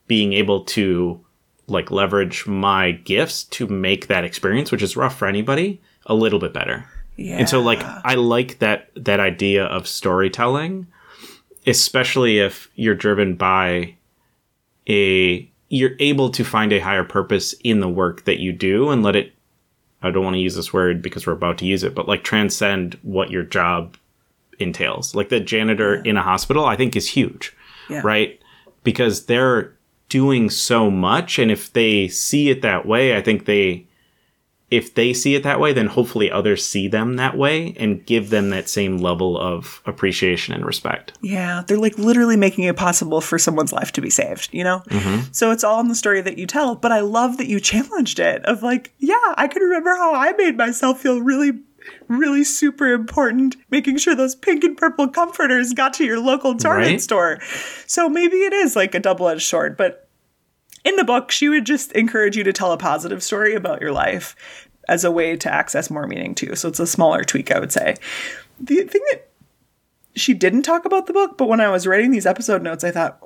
being 0.08 0.34
able 0.34 0.64
to 0.66 1.24
like 1.68 1.92
leverage 1.92 2.48
my 2.48 2.90
gifts 2.90 3.44
to 3.44 3.68
make 3.68 4.08
that 4.08 4.24
experience, 4.24 4.72
which 4.72 4.82
is 4.82 4.98
rough 4.98 5.16
for 5.16 5.28
anybody, 5.28 5.80
a 6.08 6.16
little 6.16 6.40
bit 6.40 6.54
better. 6.54 6.86
Yeah. 7.16 7.38
And 7.38 7.50
so 7.50 7.62
like, 7.62 7.82
I 7.84 8.16
like 8.16 8.60
that, 8.60 8.90
that 8.96 9.20
idea 9.20 9.66
of 9.66 9.88
storytelling, 9.88 10.88
especially 11.68 12.40
if 12.40 12.70
you're 12.76 12.96
driven 12.96 13.36
by 13.36 13.96
a 14.90 15.48
you're 15.70 15.96
able 16.00 16.30
to 16.32 16.44
find 16.44 16.74
a 16.74 16.80
higher 16.80 17.06
purpose 17.06 17.54
in 17.64 17.80
the 17.80 17.88
work 17.88 18.26
that 18.26 18.40
you 18.40 18.52
do 18.52 18.90
and 18.90 19.04
let 19.04 19.16
it 19.16 19.34
I 20.04 20.12
don't 20.12 20.24
want 20.24 20.36
to 20.36 20.40
use 20.40 20.56
this 20.56 20.74
word 20.74 21.02
because 21.02 21.26
we're 21.26 21.34
about 21.34 21.60
to 21.60 21.66
use 21.66 21.84
it, 21.84 21.94
but 21.94 22.08
like 22.08 22.24
transcend 22.24 22.98
what 23.04 23.30
your 23.30 23.44
job 23.44 23.98
entails. 24.60 25.14
Like 25.14 25.30
the 25.30 25.40
janitor 25.40 25.96
yeah. 26.04 26.10
in 26.10 26.18
a 26.18 26.24
hospital, 26.24 26.66
I 26.66 26.76
think 26.76 26.96
is 26.96 27.08
huge. 27.08 27.56
Yeah. 27.88 28.02
Right? 28.04 28.42
Because 28.84 29.28
they're 29.28 29.74
doing 30.10 30.50
so 30.50 30.90
much 30.92 31.40
and 31.40 31.52
if 31.52 31.72
they 31.72 32.08
see 32.08 32.50
it 32.50 32.62
that 32.64 32.86
way, 32.86 33.16
I 33.16 33.22
think 33.22 33.46
they 33.46 33.86
if 34.72 34.96
they 34.96 35.14
see 35.14 35.36
it 35.36 35.44
that 35.44 35.60
way, 35.60 35.74
then 35.74 35.88
hopefully 35.88 36.32
others 36.32 36.66
see 36.66 36.88
them 36.88 37.18
that 37.18 37.38
way 37.38 37.76
and 37.78 38.06
give 38.06 38.30
them 38.30 38.50
that 38.50 38.70
same 38.70 38.98
level 38.98 39.38
of 39.38 39.82
appreciation 39.86 40.54
and 40.54 40.66
respect. 40.66 41.12
Yeah, 41.22 41.64
they're 41.68 41.78
like 41.78 41.98
literally 41.98 42.38
making 42.38 42.64
it 42.64 42.78
possible 42.78 43.20
for 43.20 43.38
someone's 43.38 43.74
life 43.74 43.92
to 43.92 44.02
be 44.02 44.10
saved, 44.10 44.50
you 44.54 44.64
know? 44.64 44.82
Mm-hmm. 44.88 45.32
So 45.34 45.52
it's 45.52 45.66
all 45.66 45.82
in 45.82 45.90
the 45.90 45.96
story 45.96 46.22
that 46.22 46.38
you 46.38 46.48
tell. 46.48 46.76
But 46.76 46.94
I 46.94 47.02
love 47.02 47.38
that 47.38 47.48
you 47.48 47.60
challenged 47.60 48.20
it 48.20 48.44
of 48.46 48.64
like, 48.64 48.94
yeah, 48.98 49.34
I 49.36 49.48
can 49.48 49.62
remember 49.62 49.94
how 49.96 50.16
I 50.16 50.32
made 50.34 50.58
myself 50.58 51.02
feel 51.02 51.22
really 51.22 51.52
really 52.08 52.44
super 52.44 52.94
important 52.94 53.56
making 53.72 53.98
sure 53.98 54.14
those 54.14 54.36
pink 54.36 54.64
and 54.64 54.78
purple 54.78 55.08
comforters 55.08 55.74
got 55.74 55.96
to 55.96 56.06
your 56.06 56.20
local 56.20 56.56
Target 56.56 56.88
right? 56.88 57.02
store. 57.02 57.40
So 57.88 58.08
maybe 58.08 58.38
it 58.38 58.54
is 58.54 58.76
like 58.76 58.94
a 58.94 59.00
double-edged 59.00 59.42
sword, 59.42 59.78
but 59.78 60.08
in 60.84 60.96
the 60.96 61.04
book, 61.04 61.32
she 61.32 61.50
would 61.50 61.66
just 61.66 61.92
encourage 61.94 62.36
you 62.36 62.44
to 62.44 62.54
tell 62.54 62.72
a 62.72 62.78
positive 62.78 63.24
story 63.24 63.56
about 63.56 63.82
your 63.82 63.92
life 63.92 64.36
as 64.88 65.04
a 65.04 65.12
way 65.12 65.36
to 65.38 65.54
access 65.54 65.90
more 65.90 66.08
meaning 66.08 66.36
too. 66.36 66.56
So 66.56 66.70
it's 66.70 66.80
a 66.80 66.88
smaller 66.88 67.24
tweak, 67.24 67.52
I 67.52 67.60
would 67.60 67.72
say. 67.72 67.96
The 68.60 68.84
thing 68.84 69.02
that 69.12 69.30
she 70.16 70.34
didn't 70.34 70.64
talk 70.64 70.86
about 70.86 71.08
the 71.08 71.14
book, 71.14 71.38
but 71.38 71.48
when 71.48 71.62
I 71.62 71.70
was 71.70 71.88
writing 71.88 72.12
these 72.12 72.26
episode 72.26 72.62
notes, 72.62 72.84
I 72.84 72.92
thought, 72.92 73.20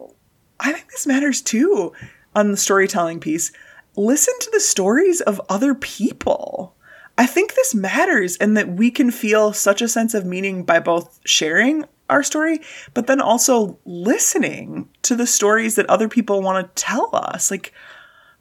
I 0.60 0.72
think 0.72 0.92
this 0.92 1.08
matters 1.08 1.42
too 1.42 1.94
on 2.36 2.52
the 2.52 2.58
storytelling 2.58 3.20
piece. 3.20 3.52
Listen 3.96 4.34
to 4.42 4.52
the 4.52 4.60
stories 4.60 5.22
of 5.22 5.42
other 5.50 5.74
people. 5.74 6.76
I 7.18 7.26
think 7.26 7.56
this 7.56 7.74
matters 7.74 8.36
and 8.38 8.58
that 8.58 8.70
we 8.70 8.92
can 8.92 9.10
feel 9.10 9.54
such 9.54 9.82
a 9.82 9.88
sense 9.88 10.14
of 10.14 10.26
meaning 10.26 10.64
by 10.64 10.80
both 10.80 11.20
sharing 11.26 11.86
our 12.10 12.24
story, 12.24 12.60
but 12.94 13.08
then 13.08 13.22
also 13.22 13.80
listening 13.86 14.90
to 15.04 15.16
the 15.16 15.28
stories 15.28 15.76
that 15.76 15.90
other 15.90 16.08
people 16.08 16.42
want 16.42 16.76
to 16.76 16.82
tell 16.84 17.10
us. 17.14 17.50
Like 17.50 17.74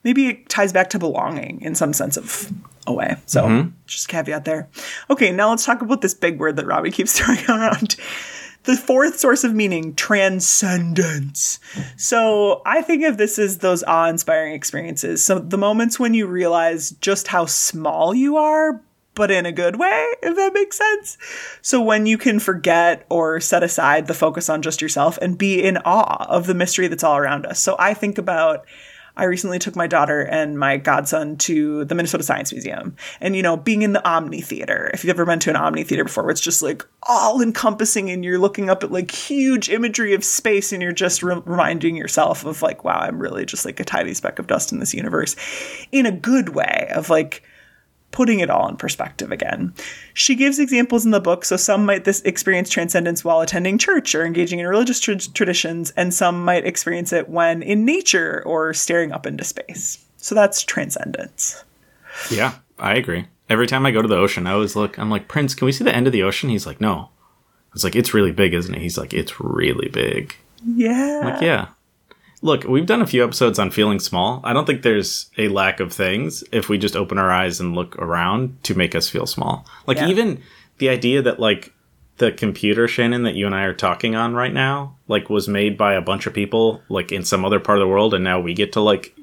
maybe 0.03 0.27
it 0.27 0.49
ties 0.49 0.71
back 0.71 0.89
to 0.91 0.99
belonging 0.99 1.61
in 1.61 1.75
some 1.75 1.93
sense 1.93 2.17
of 2.17 2.51
a 2.87 2.93
way. 2.93 3.15
So 3.25 3.43
mm-hmm. 3.43 3.69
just 3.87 4.07
caveat 4.07 4.45
there. 4.45 4.69
Okay, 5.09 5.31
now 5.31 5.49
let's 5.49 5.65
talk 5.65 5.81
about 5.81 6.01
this 6.01 6.13
big 6.13 6.39
word 6.39 6.55
that 6.57 6.65
Robbie 6.65 6.91
keeps 6.91 7.13
throwing 7.19 7.45
around. 7.49 7.95
The 8.63 8.75
fourth 8.75 9.19
source 9.19 9.43
of 9.43 9.53
meaning, 9.53 9.93
transcendence. 9.93 11.59
So 11.97 12.63
I 12.65 12.81
think 12.81 13.03
of 13.03 13.17
this 13.17 13.37
as 13.37 13.59
those 13.59 13.83
awe 13.83 14.07
inspiring 14.07 14.53
experiences. 14.53 15.23
So 15.23 15.37
the 15.37 15.57
moments 15.57 15.99
when 15.99 16.15
you 16.15 16.25
realize 16.25 16.89
just 16.99 17.27
how 17.27 17.45
small 17.45 18.15
you 18.15 18.37
are, 18.37 18.81
but 19.15 19.31
in 19.31 19.45
a 19.45 19.51
good 19.51 19.77
way, 19.77 20.07
if 20.21 20.35
that 20.35 20.53
makes 20.53 20.77
sense. 20.77 21.17
So 21.61 21.81
when 21.81 22.05
you 22.05 22.17
can 22.17 22.39
forget 22.39 23.05
or 23.09 23.39
set 23.39 23.63
aside 23.63 24.07
the 24.07 24.13
focus 24.13 24.49
on 24.49 24.61
just 24.61 24.81
yourself 24.81 25.17
and 25.21 25.37
be 25.37 25.63
in 25.63 25.77
awe 25.77 26.25
of 26.29 26.45
the 26.45 26.53
mystery 26.53 26.87
that's 26.87 27.03
all 27.03 27.17
around 27.17 27.45
us. 27.45 27.59
So 27.59 27.75
I 27.79 27.93
think 27.93 28.17
about 28.17 28.65
I 29.17 29.23
recently 29.25 29.59
took 29.59 29.75
my 29.75 29.87
daughter 29.87 30.21
and 30.21 30.59
my 30.59 30.77
godson 30.77 31.37
to 31.37 31.85
the 31.85 31.95
Minnesota 31.95 32.23
Science 32.23 32.51
Museum. 32.51 32.95
And, 33.21 33.35
you 33.35 33.41
know, 33.41 33.55
being 33.55 33.81
in 33.81 33.93
the 33.93 34.05
Omni 34.07 34.41
Theater, 34.41 34.91
if 34.93 35.03
you've 35.03 35.15
ever 35.15 35.25
been 35.25 35.39
to 35.39 35.49
an 35.49 35.55
Omni 35.55 35.85
Theater 35.85 36.03
before, 36.03 36.29
it's 36.29 36.41
just 36.41 36.61
like 36.61 36.85
all 37.03 37.41
encompassing 37.41 38.09
and 38.09 38.25
you're 38.25 38.39
looking 38.39 38.69
up 38.69 38.83
at 38.83 38.91
like 38.91 39.11
huge 39.11 39.69
imagery 39.69 40.13
of 40.13 40.25
space 40.25 40.73
and 40.73 40.81
you're 40.81 40.91
just 40.91 41.23
re- 41.23 41.41
reminding 41.45 41.95
yourself 41.95 42.45
of 42.45 42.61
like, 42.61 42.83
wow, 42.83 42.99
I'm 42.99 43.19
really 43.19 43.45
just 43.45 43.65
like 43.65 43.79
a 43.79 43.85
tiny 43.85 44.13
speck 44.13 44.37
of 44.37 44.47
dust 44.47 44.73
in 44.73 44.79
this 44.79 44.93
universe 44.93 45.35
in 45.91 46.05
a 46.05 46.11
good 46.11 46.49
way 46.49 46.89
of 46.93 47.09
like, 47.09 47.43
putting 48.15 48.39
it 48.39 48.49
all 48.49 48.67
in 48.67 48.77
perspective 48.77 49.31
again. 49.31 49.73
She 50.13 50.33
gives 50.35 50.57
examples 50.57 51.05
in 51.05 51.11
the 51.11 51.19
book, 51.19 51.45
so 51.45 51.57
some 51.57 51.85
might 51.85 52.05
this 52.05 52.21
experience 52.21 52.69
transcendence 52.69 53.23
while 53.23 53.41
attending 53.41 53.77
church 53.77 54.15
or 54.15 54.25
engaging 54.25 54.59
in 54.59 54.67
religious 54.67 54.99
tra- 54.99 55.17
traditions, 55.17 55.91
and 55.91 56.13
some 56.13 56.43
might 56.43 56.65
experience 56.65 57.13
it 57.13 57.29
when 57.29 57.61
in 57.61 57.85
nature 57.85 58.41
or 58.45 58.73
staring 58.73 59.11
up 59.11 59.27
into 59.27 59.43
space. 59.43 60.03
So 60.17 60.33
that's 60.33 60.63
transcendence. 60.63 61.63
Yeah, 62.31 62.55
I 62.79 62.95
agree. 62.95 63.27
Every 63.49 63.67
time 63.67 63.85
I 63.85 63.91
go 63.91 64.01
to 64.01 64.07
the 64.07 64.17
ocean, 64.17 64.47
I 64.47 64.53
always 64.53 64.75
look, 64.75 64.97
I'm 64.97 65.11
like, 65.11 65.27
Prince, 65.27 65.53
can 65.53 65.67
we 65.67 65.71
see 65.71 65.83
the 65.83 65.93
end 65.93 66.07
of 66.07 66.13
the 66.13 66.23
ocean? 66.23 66.49
He's 66.49 66.65
like, 66.65 66.81
no. 66.81 67.09
It's 67.75 67.83
like, 67.83 67.95
it's 67.95 68.13
really 68.13 68.31
big, 68.31 68.53
isn't 68.53 68.73
it? 68.73 68.81
He's 68.81 68.97
like, 68.97 69.13
it's 69.13 69.39
really 69.39 69.89
big. 69.89 70.35
Yeah. 70.65 71.19
I'm 71.21 71.33
like, 71.33 71.41
yeah. 71.41 71.67
Look, 72.45 72.63
we've 72.65 72.85
done 72.85 73.01
a 73.01 73.07
few 73.07 73.23
episodes 73.23 73.57
on 73.57 73.71
feeling 73.71 73.97
small. 73.97 74.39
I 74.43 74.53
don't 74.53 74.65
think 74.65 74.83
there's 74.83 75.31
a 75.35 75.47
lack 75.47 75.79
of 75.79 75.91
things 75.91 76.43
if 76.51 76.69
we 76.69 76.77
just 76.77 76.95
open 76.95 77.17
our 77.17 77.31
eyes 77.31 77.59
and 77.59 77.73
look 77.73 77.95
around 77.95 78.63
to 78.65 78.75
make 78.75 78.93
us 78.93 79.09
feel 79.09 79.25
small. 79.25 79.65
Like 79.87 79.97
yeah. 79.97 80.09
even 80.09 80.43
the 80.77 80.89
idea 80.89 81.23
that 81.23 81.39
like 81.39 81.73
the 82.17 82.31
computer 82.31 82.87
Shannon 82.87 83.23
that 83.23 83.33
you 83.33 83.47
and 83.47 83.55
I 83.55 83.63
are 83.63 83.73
talking 83.73 84.15
on 84.15 84.35
right 84.35 84.53
now 84.53 84.95
like 85.07 85.27
was 85.27 85.47
made 85.47 85.75
by 85.75 85.95
a 85.95 86.01
bunch 86.01 86.27
of 86.27 86.35
people 86.35 86.83
like 86.87 87.11
in 87.11 87.25
some 87.25 87.43
other 87.43 87.59
part 87.59 87.79
of 87.79 87.81
the 87.81 87.87
world 87.87 88.13
and 88.13 88.23
now 88.23 88.39
we 88.39 88.53
get 88.53 88.73
to 88.73 88.79
like 88.79 89.15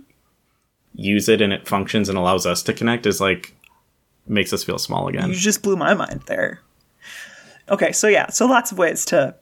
use 0.93 1.29
it 1.29 1.41
and 1.41 1.53
it 1.53 1.69
functions 1.69 2.09
and 2.09 2.19
allows 2.19 2.45
us 2.45 2.61
to 2.65 2.73
connect 2.73 3.07
is 3.07 3.21
like 3.21 3.55
makes 4.27 4.53
us 4.53 4.65
feel 4.65 4.79
small 4.79 5.07
again. 5.07 5.29
You 5.29 5.37
just 5.37 5.63
blew 5.63 5.77
my 5.77 5.95
mind 5.95 6.23
there. 6.27 6.61
Okay, 7.69 7.93
so 7.93 8.09
yeah, 8.09 8.31
so 8.31 8.47
lots 8.47 8.73
of 8.73 8.79
ways 8.79 9.05
to 9.05 9.37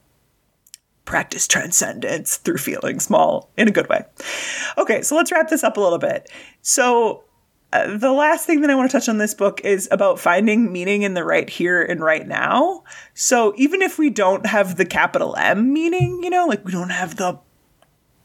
practice 1.10 1.48
transcendence 1.48 2.36
through 2.36 2.56
feeling 2.56 3.00
small 3.00 3.50
in 3.56 3.66
a 3.66 3.72
good 3.72 3.88
way. 3.88 4.04
Okay, 4.78 5.02
so 5.02 5.16
let's 5.16 5.32
wrap 5.32 5.48
this 5.48 5.64
up 5.64 5.76
a 5.76 5.80
little 5.80 5.98
bit. 5.98 6.30
So, 6.62 7.24
uh, 7.72 7.96
the 7.96 8.12
last 8.12 8.46
thing 8.46 8.60
that 8.60 8.70
I 8.70 8.76
want 8.76 8.92
to 8.92 8.96
touch 8.96 9.08
on 9.08 9.18
this 9.18 9.34
book 9.34 9.60
is 9.64 9.88
about 9.90 10.20
finding 10.20 10.72
meaning 10.72 11.02
in 11.02 11.14
the 11.14 11.24
right 11.24 11.50
here 11.50 11.82
and 11.82 12.00
right 12.00 12.26
now. 12.26 12.84
So 13.14 13.52
even 13.56 13.82
if 13.82 13.98
we 13.98 14.08
don't 14.08 14.46
have 14.46 14.76
the 14.76 14.84
capital 14.84 15.34
M 15.36 15.72
meaning, 15.72 16.20
you 16.22 16.30
know, 16.30 16.46
like 16.46 16.64
we 16.64 16.70
don't 16.70 16.90
have 16.90 17.16
the 17.16 17.40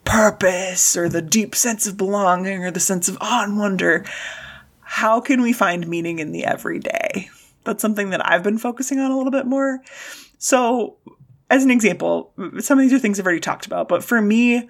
purpose 0.03 0.95
or 0.95 1.09
the 1.09 1.21
deep 1.23 1.55
sense 1.55 1.87
of 1.87 1.97
belonging 1.97 2.63
or 2.63 2.71
the 2.71 2.79
sense 2.79 3.07
of 3.07 3.17
awe 3.19 3.43
and 3.43 3.57
wonder, 3.57 4.05
how 4.81 5.19
can 5.21 5.41
we 5.41 5.53
find 5.53 5.87
meaning 5.87 6.19
in 6.19 6.31
the 6.31 6.45
everyday? 6.45 7.29
That's 7.63 7.81
something 7.81 8.11
that 8.11 8.27
I've 8.27 8.43
been 8.43 8.59
focusing 8.59 8.99
on 8.99 9.11
a 9.11 9.17
little 9.17 9.31
bit 9.31 9.47
more. 9.47 9.81
So, 10.37 10.97
as 11.49 11.63
an 11.63 11.71
example, 11.71 12.33
some 12.59 12.79
of 12.79 12.83
these 12.83 12.93
are 12.93 12.99
things 12.99 13.19
I've 13.19 13.25
already 13.25 13.39
talked 13.39 13.65
about, 13.65 13.87
but 13.87 14.03
for 14.03 14.21
me, 14.21 14.69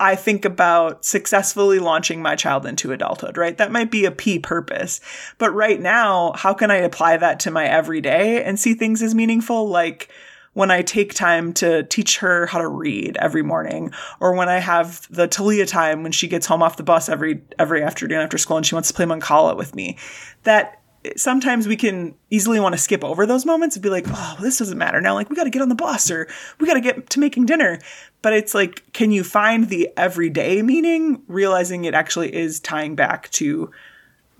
I 0.00 0.14
think 0.14 0.44
about 0.44 1.04
successfully 1.04 1.78
launching 1.78 2.22
my 2.22 2.36
child 2.36 2.66
into 2.66 2.92
adulthood, 2.92 3.36
right? 3.36 3.56
That 3.56 3.72
might 3.72 3.90
be 3.90 4.04
a 4.04 4.12
P 4.12 4.38
purpose. 4.38 5.00
But 5.38 5.52
right 5.52 5.80
now, 5.80 6.32
how 6.36 6.54
can 6.54 6.70
I 6.70 6.76
apply 6.76 7.16
that 7.16 7.40
to 7.40 7.50
my 7.50 7.66
everyday 7.66 8.42
and 8.44 8.58
see 8.58 8.74
things 8.74 9.02
as 9.02 9.14
meaningful? 9.14 9.68
Like 9.68 10.08
when 10.52 10.70
I 10.70 10.82
take 10.82 11.14
time 11.14 11.52
to 11.54 11.82
teach 11.84 12.18
her 12.18 12.46
how 12.46 12.58
to 12.58 12.68
read 12.68 13.16
every 13.20 13.42
morning, 13.42 13.92
or 14.20 14.34
when 14.34 14.48
I 14.48 14.58
have 14.58 15.06
the 15.10 15.26
Talia 15.26 15.66
time 15.66 16.02
when 16.02 16.12
she 16.12 16.28
gets 16.28 16.46
home 16.46 16.62
off 16.62 16.76
the 16.76 16.82
bus 16.82 17.08
every 17.08 17.42
every 17.58 17.82
afternoon 17.82 18.20
after 18.20 18.38
school 18.38 18.56
and 18.56 18.66
she 18.66 18.74
wants 18.74 18.88
to 18.88 18.94
play 18.94 19.04
Mancala 19.04 19.56
with 19.56 19.74
me. 19.74 19.98
That 20.44 20.80
sometimes 21.16 21.68
we 21.68 21.76
can 21.76 22.14
easily 22.30 22.60
want 22.60 22.74
to 22.74 22.78
skip 22.78 23.04
over 23.04 23.26
those 23.26 23.46
moments 23.46 23.76
and 23.76 23.82
be 23.82 23.90
like, 23.90 24.06
oh, 24.08 24.36
this 24.40 24.58
doesn't 24.58 24.78
matter 24.78 25.00
now. 25.00 25.14
Like, 25.14 25.30
we 25.30 25.36
got 25.36 25.44
to 25.44 25.50
get 25.50 25.62
on 25.62 25.68
the 25.68 25.74
bus 25.74 26.10
or 26.10 26.28
we 26.58 26.66
got 26.66 26.74
to 26.74 26.80
get 26.80 27.10
to 27.10 27.20
making 27.20 27.46
dinner. 27.46 27.78
But 28.22 28.32
it's 28.32 28.54
like, 28.54 28.92
can 28.92 29.10
you 29.10 29.24
find 29.24 29.68
the 29.68 29.90
everyday 29.96 30.62
meaning, 30.62 31.22
realizing 31.28 31.84
it 31.84 31.94
actually 31.94 32.34
is 32.34 32.60
tying 32.60 32.96
back 32.96 33.30
to 33.32 33.70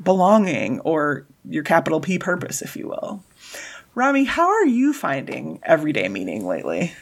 belonging 0.03 0.81
or 0.81 1.27
your 1.45 1.63
capital 1.63 2.01
P 2.01 2.19
purpose, 2.19 2.63
if 2.63 2.77
you 2.77 2.89
will? 2.89 3.23
Rami, 3.95 4.25
how 4.25 4.49
are 4.49 4.67
you 4.67 4.93
finding 4.93 5.61
everyday 5.65 6.09
meaning 6.09 6.47
lately? 6.47 6.93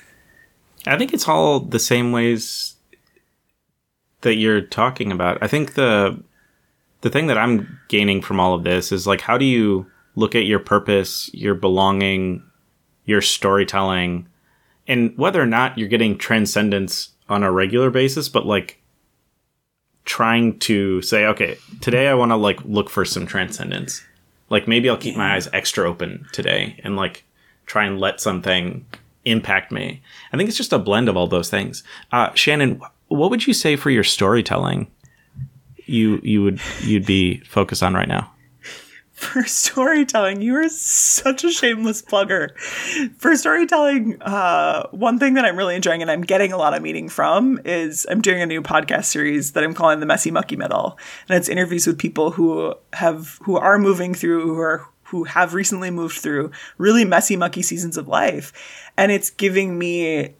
I 0.86 0.96
think 0.96 1.12
it's 1.12 1.28
all 1.28 1.60
the 1.60 1.78
same 1.78 2.12
ways 2.12 2.76
that 4.22 4.36
you're 4.36 4.60
talking 4.60 5.12
about. 5.12 5.38
I 5.42 5.46
think 5.46 5.74
the 5.74 6.22
the 7.00 7.10
thing 7.10 7.26
that 7.26 7.38
I'm 7.38 7.78
gaining 7.88 8.22
from 8.22 8.40
all 8.40 8.54
of 8.54 8.64
this 8.64 8.92
is 8.92 9.06
like 9.06 9.20
how 9.20 9.38
do 9.38 9.44
you 9.44 9.86
look 10.14 10.34
at 10.34 10.46
your 10.46 10.58
purpose, 10.58 11.30
your 11.34 11.54
belonging, 11.54 12.42
your 13.04 13.20
storytelling, 13.20 14.26
and 14.88 15.16
whether 15.16 15.40
or 15.40 15.46
not 15.46 15.76
you're 15.78 15.88
getting 15.88 16.16
transcendence 16.16 17.10
on 17.28 17.42
a 17.42 17.52
regular 17.52 17.90
basis, 17.90 18.28
but 18.28 18.46
like 18.46 18.80
trying 20.04 20.58
to 20.60 21.02
say, 21.02 21.26
okay, 21.26 21.58
today 21.80 22.08
I 22.08 22.14
want 22.14 22.30
to 22.30 22.36
like 22.36 22.64
look 22.64 22.88
for 22.88 23.04
some 23.04 23.26
transcendence. 23.26 24.02
Like 24.48 24.68
maybe 24.68 24.88
I'll 24.88 24.96
keep 24.96 25.16
my 25.16 25.34
eyes 25.34 25.48
extra 25.52 25.88
open 25.88 26.26
today 26.32 26.80
and 26.84 26.96
like 26.96 27.24
try 27.66 27.84
and 27.84 27.98
let 27.98 28.20
something 28.20 28.86
impact 29.24 29.72
me. 29.72 30.00
I 30.32 30.36
think 30.36 30.48
it's 30.48 30.56
just 30.56 30.72
a 30.72 30.78
blend 30.78 31.08
of 31.08 31.16
all 31.16 31.26
those 31.26 31.50
things. 31.50 31.82
Uh, 32.12 32.32
Shannon, 32.34 32.80
what 33.08 33.30
would 33.30 33.46
you 33.46 33.52
say 33.52 33.74
for 33.76 33.90
your 33.90 34.04
storytelling? 34.04 34.86
You 35.86 36.20
you 36.22 36.42
would 36.42 36.60
you'd 36.82 37.06
be 37.06 37.38
focused 37.40 37.82
on 37.82 37.94
right 37.94 38.08
now? 38.08 38.32
For 39.16 39.44
storytelling, 39.44 40.42
you 40.42 40.54
are 40.56 40.68
such 40.68 41.42
a 41.42 41.50
shameless 41.50 42.02
plugger. 42.02 42.54
For 43.16 43.34
storytelling, 43.34 44.20
uh, 44.20 44.88
one 44.90 45.18
thing 45.18 45.34
that 45.34 45.46
I'm 45.46 45.56
really 45.56 45.74
enjoying 45.74 46.02
and 46.02 46.10
I'm 46.10 46.20
getting 46.20 46.52
a 46.52 46.58
lot 46.58 46.74
of 46.74 46.82
meaning 46.82 47.08
from 47.08 47.58
is 47.64 48.06
I'm 48.10 48.20
doing 48.20 48.42
a 48.42 48.46
new 48.46 48.60
podcast 48.60 49.06
series 49.06 49.52
that 49.52 49.64
I'm 49.64 49.72
calling 49.72 50.00
the 50.00 50.06
Messy 50.06 50.30
Mucky 50.30 50.56
Middle, 50.56 50.98
and 51.30 51.38
it's 51.38 51.48
interviews 51.48 51.86
with 51.86 51.98
people 51.98 52.30
who 52.30 52.74
have 52.92 53.38
who 53.44 53.56
are 53.56 53.78
moving 53.78 54.12
through 54.12 54.54
who 54.54 54.60
are 54.60 54.86
who 55.04 55.24
have 55.24 55.54
recently 55.54 55.90
moved 55.90 56.18
through 56.18 56.50
really 56.78 57.04
messy, 57.04 57.36
mucky 57.36 57.62
seasons 57.62 57.96
of 57.96 58.08
life. 58.08 58.52
And 58.98 59.10
it's 59.12 59.30
giving 59.30 59.78
me 59.78 60.34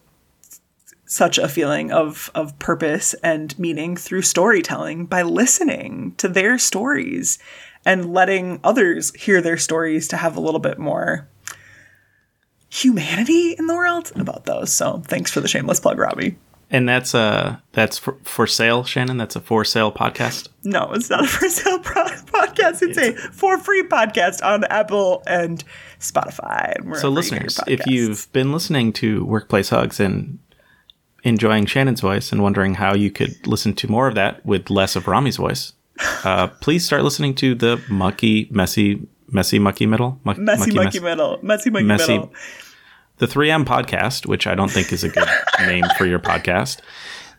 such 1.07 1.37
a 1.37 1.47
feeling 1.47 1.91
of 1.91 2.29
of 2.35 2.57
purpose 2.59 3.15
and 3.23 3.57
meaning 3.57 3.95
through 3.95 4.21
storytelling 4.21 5.05
by 5.05 5.21
listening 5.21 6.13
to 6.17 6.27
their 6.27 6.57
stories 6.57 7.39
and 7.85 8.13
letting 8.13 8.59
others 8.63 9.13
hear 9.15 9.41
their 9.41 9.57
stories 9.57 10.07
to 10.09 10.17
have 10.17 10.35
a 10.35 10.41
little 10.41 10.59
bit 10.59 10.77
more 10.77 11.27
humanity 12.69 13.55
in 13.57 13.67
the 13.67 13.73
world 13.73 14.11
about 14.15 14.45
those. 14.45 14.73
So 14.73 15.01
thanks 15.05 15.31
for 15.31 15.39
the 15.39 15.47
shameless 15.47 15.79
plug, 15.79 15.97
Rami. 15.97 16.37
And 16.69 16.87
that's 16.87 17.15
uh 17.15 17.57
that's 17.71 17.97
for, 17.97 18.17
for 18.23 18.45
sale, 18.45 18.83
Shannon. 18.83 19.15
That's 19.15 19.37
a 19.37 19.39
for 19.39 19.63
sale 19.63 19.89
podcast. 19.89 20.49
No, 20.65 20.91
it's 20.91 21.09
not 21.09 21.23
a 21.23 21.27
for 21.27 21.47
sale 21.47 21.79
pro- 21.79 22.03
podcast. 22.03 22.81
It's, 22.81 22.97
it's 22.97 22.97
a, 22.97 23.11
a 23.13 23.31
for 23.31 23.57
free 23.57 23.83
podcast 23.83 24.43
on 24.43 24.65
Apple 24.65 25.23
and 25.25 25.63
Spotify. 26.01 26.97
so, 26.97 27.07
listeners, 27.07 27.61
if 27.67 27.87
you've 27.87 28.29
been 28.33 28.51
listening 28.51 28.91
to 28.93 29.23
Workplace 29.23 29.69
Hugs 29.69 30.01
and 30.01 30.39
enjoying 31.27 31.65
Shannon's 31.65 32.01
voice 32.01 32.31
and 32.31 32.41
wondering 32.41 32.75
how 32.75 32.95
you 32.95 33.11
could 33.11 33.45
listen 33.45 33.73
to 33.75 33.91
more 33.91 34.07
of 34.07 34.15
that 34.15 34.43
with 34.45 34.69
less 34.69 34.95
of 34.95 35.07
Rami's 35.07 35.37
voice, 35.37 35.73
uh, 36.23 36.47
please 36.61 36.85
start 36.85 37.03
listening 37.03 37.35
to 37.35 37.53
the 37.53 37.81
mucky, 37.89 38.47
messy, 38.49 39.05
messy, 39.29 39.59
mucky 39.59 39.85
middle, 39.85 40.19
mucky, 40.23 40.41
messy, 40.41 40.71
mucky, 40.71 40.85
mucky 40.85 40.99
middle, 41.01 41.39
messy, 41.41 41.69
mucky 41.69 41.85
messy, 41.85 42.13
middle. 42.13 42.33
The 43.17 43.25
3M 43.25 43.65
podcast, 43.65 44.25
which 44.25 44.47
I 44.47 44.55
don't 44.55 44.71
think 44.71 44.93
is 44.93 45.03
a 45.03 45.09
good 45.09 45.27
name 45.59 45.83
for 45.97 46.05
your 46.05 46.19
podcast, 46.19 46.79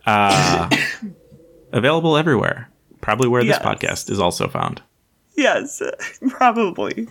uh, 0.06 0.68
available 1.72 2.16
everywhere. 2.16 2.68
Probably 3.00 3.28
where 3.28 3.42
yes. 3.42 3.58
this 3.58 3.66
podcast 3.66 4.10
is 4.10 4.20
also 4.20 4.48
found. 4.48 4.82
Yes, 5.38 5.80
probably. 6.30 7.06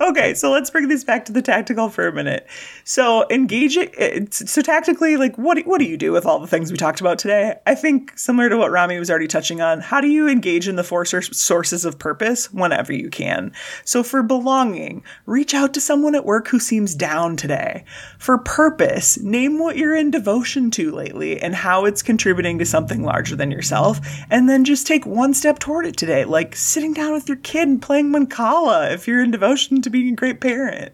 Okay, 0.00 0.34
so 0.34 0.50
let's 0.50 0.68
bring 0.68 0.88
this 0.88 1.04
back 1.04 1.24
to 1.26 1.32
the 1.32 1.40
tactical 1.40 1.88
for 1.88 2.08
a 2.08 2.12
minute. 2.12 2.44
So 2.82 3.24
engaging, 3.30 3.88
eh, 3.96 4.26
so 4.30 4.62
tactically, 4.62 5.16
like 5.16 5.36
what 5.38 5.64
what 5.64 5.78
do 5.78 5.84
you 5.84 5.96
do 5.96 6.10
with 6.10 6.26
all 6.26 6.40
the 6.40 6.48
things 6.48 6.72
we 6.72 6.76
talked 6.76 7.00
about 7.00 7.20
today? 7.20 7.54
I 7.64 7.76
think 7.76 8.18
similar 8.18 8.48
to 8.48 8.56
what 8.56 8.72
Rami 8.72 8.98
was 8.98 9.08
already 9.08 9.28
touching 9.28 9.60
on. 9.60 9.80
How 9.80 10.00
do 10.00 10.08
you 10.08 10.26
engage 10.28 10.66
in 10.66 10.74
the 10.74 10.82
four 10.82 11.04
sources 11.04 11.84
of 11.84 12.00
purpose 12.00 12.52
whenever 12.52 12.92
you 12.92 13.10
can? 13.10 13.52
So 13.84 14.02
for 14.02 14.24
belonging, 14.24 15.04
reach 15.24 15.54
out 15.54 15.72
to 15.74 15.80
someone 15.80 16.16
at 16.16 16.26
work 16.26 16.48
who 16.48 16.58
seems 16.58 16.96
down 16.96 17.36
today. 17.36 17.84
For 18.18 18.38
purpose, 18.38 19.18
name 19.20 19.60
what 19.60 19.76
you're 19.76 19.96
in 19.96 20.10
devotion 20.10 20.72
to 20.72 20.90
lately 20.90 21.40
and 21.40 21.54
how 21.54 21.84
it's 21.84 22.02
contributing 22.02 22.58
to 22.58 22.66
something 22.66 23.04
larger 23.04 23.36
than 23.36 23.52
yourself, 23.52 24.00
and 24.30 24.48
then 24.48 24.64
just 24.64 24.84
take 24.84 25.06
one 25.06 25.32
step 25.32 25.60
toward 25.60 25.86
it 25.86 25.96
today, 25.96 26.24
like 26.24 26.56
sitting 26.56 26.92
down 26.92 27.12
with 27.12 27.28
your 27.28 27.35
kid 27.36 27.68
and 27.68 27.82
playing 27.82 28.12
Mancala 28.12 28.92
if 28.92 29.06
you're 29.06 29.22
in 29.22 29.30
devotion 29.30 29.82
to 29.82 29.90
being 29.90 30.12
a 30.12 30.16
great 30.16 30.40
parent. 30.40 30.92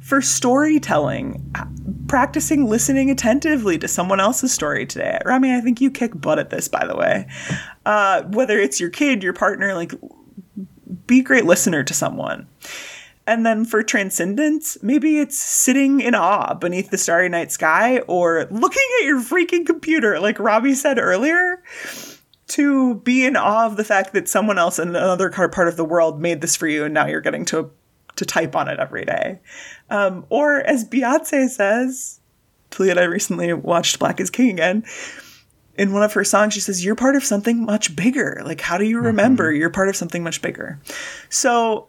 For 0.00 0.22
storytelling, 0.22 1.52
practicing 2.06 2.66
listening 2.66 3.10
attentively 3.10 3.76
to 3.78 3.88
someone 3.88 4.20
else's 4.20 4.52
story 4.52 4.86
today. 4.86 5.18
Rami, 5.24 5.52
I 5.52 5.60
think 5.60 5.80
you 5.80 5.90
kick 5.90 6.20
butt 6.20 6.38
at 6.38 6.50
this, 6.50 6.68
by 6.68 6.86
the 6.86 6.96
way. 6.96 7.26
Uh, 7.84 8.22
whether 8.22 8.58
it's 8.58 8.80
your 8.80 8.90
kid, 8.90 9.24
your 9.24 9.32
partner, 9.32 9.74
like, 9.74 9.92
be 11.06 11.20
a 11.20 11.24
great 11.24 11.44
listener 11.44 11.82
to 11.82 11.92
someone. 11.92 12.46
And 13.26 13.44
then 13.44 13.64
for 13.64 13.82
transcendence, 13.82 14.78
maybe 14.82 15.18
it's 15.18 15.36
sitting 15.36 16.00
in 16.00 16.14
awe 16.14 16.54
beneath 16.54 16.90
the 16.90 16.98
starry 16.98 17.28
night 17.28 17.50
sky 17.50 17.98
or 18.06 18.46
looking 18.52 18.86
at 19.00 19.06
your 19.06 19.20
freaking 19.20 19.66
computer, 19.66 20.20
like 20.20 20.38
Rami 20.38 20.74
said 20.74 20.98
earlier 21.00 21.62
to 22.48 22.96
be 22.96 23.24
in 23.24 23.36
awe 23.36 23.66
of 23.66 23.76
the 23.76 23.84
fact 23.84 24.12
that 24.12 24.28
someone 24.28 24.58
else 24.58 24.78
in 24.78 24.90
another 24.90 25.30
part 25.30 25.68
of 25.68 25.76
the 25.76 25.84
world 25.84 26.20
made 26.20 26.40
this 26.40 26.56
for 26.56 26.68
you 26.68 26.84
and 26.84 26.94
now 26.94 27.06
you're 27.06 27.20
getting 27.20 27.44
to 27.46 27.70
to 28.16 28.24
type 28.24 28.56
on 28.56 28.68
it 28.68 28.78
every 28.78 29.04
day. 29.04 29.38
Um, 29.90 30.24
or 30.30 30.60
as 30.60 30.84
Beyonce 30.84 31.48
says, 31.48 32.20
Talia 32.70 32.92
and 32.92 33.00
I 33.00 33.04
recently 33.04 33.52
watched 33.52 33.98
Black 33.98 34.20
is 34.20 34.30
King 34.30 34.50
again. 34.50 34.84
In 35.76 35.92
one 35.92 36.02
of 36.02 36.14
her 36.14 36.24
songs, 36.24 36.54
she 36.54 36.60
says, 36.60 36.84
You're 36.84 36.94
part 36.94 37.16
of 37.16 37.24
something 37.24 37.64
much 37.64 37.94
bigger. 37.94 38.40
Like, 38.44 38.62
how 38.62 38.78
do 38.78 38.84
you 38.84 38.98
remember 38.98 39.50
mm-hmm. 39.50 39.60
you're 39.60 39.70
part 39.70 39.90
of 39.90 39.96
something 39.96 40.22
much 40.22 40.40
bigger? 40.40 40.80
So, 41.28 41.88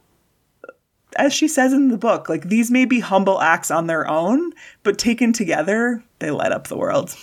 as 1.16 1.34
she 1.34 1.48
says 1.48 1.72
in 1.72 1.88
the 1.88 1.98
book, 1.98 2.28
like, 2.28 2.50
these 2.50 2.70
may 2.70 2.84
be 2.84 3.00
humble 3.00 3.40
acts 3.42 3.72
on 3.72 3.88
their 3.88 4.06
own, 4.08 4.52
but 4.84 4.98
taken 4.98 5.32
together, 5.32 6.04
they 6.20 6.32
light 6.32 6.52
up 6.52 6.68
the 6.68 6.78
world. 6.78 7.16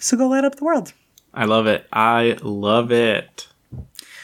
So, 0.00 0.16
go 0.16 0.26
light 0.26 0.44
up 0.44 0.56
the 0.56 0.64
world. 0.64 0.92
I 1.34 1.44
love 1.46 1.66
it. 1.66 1.86
I 1.92 2.36
love 2.42 2.92
it. 2.92 3.48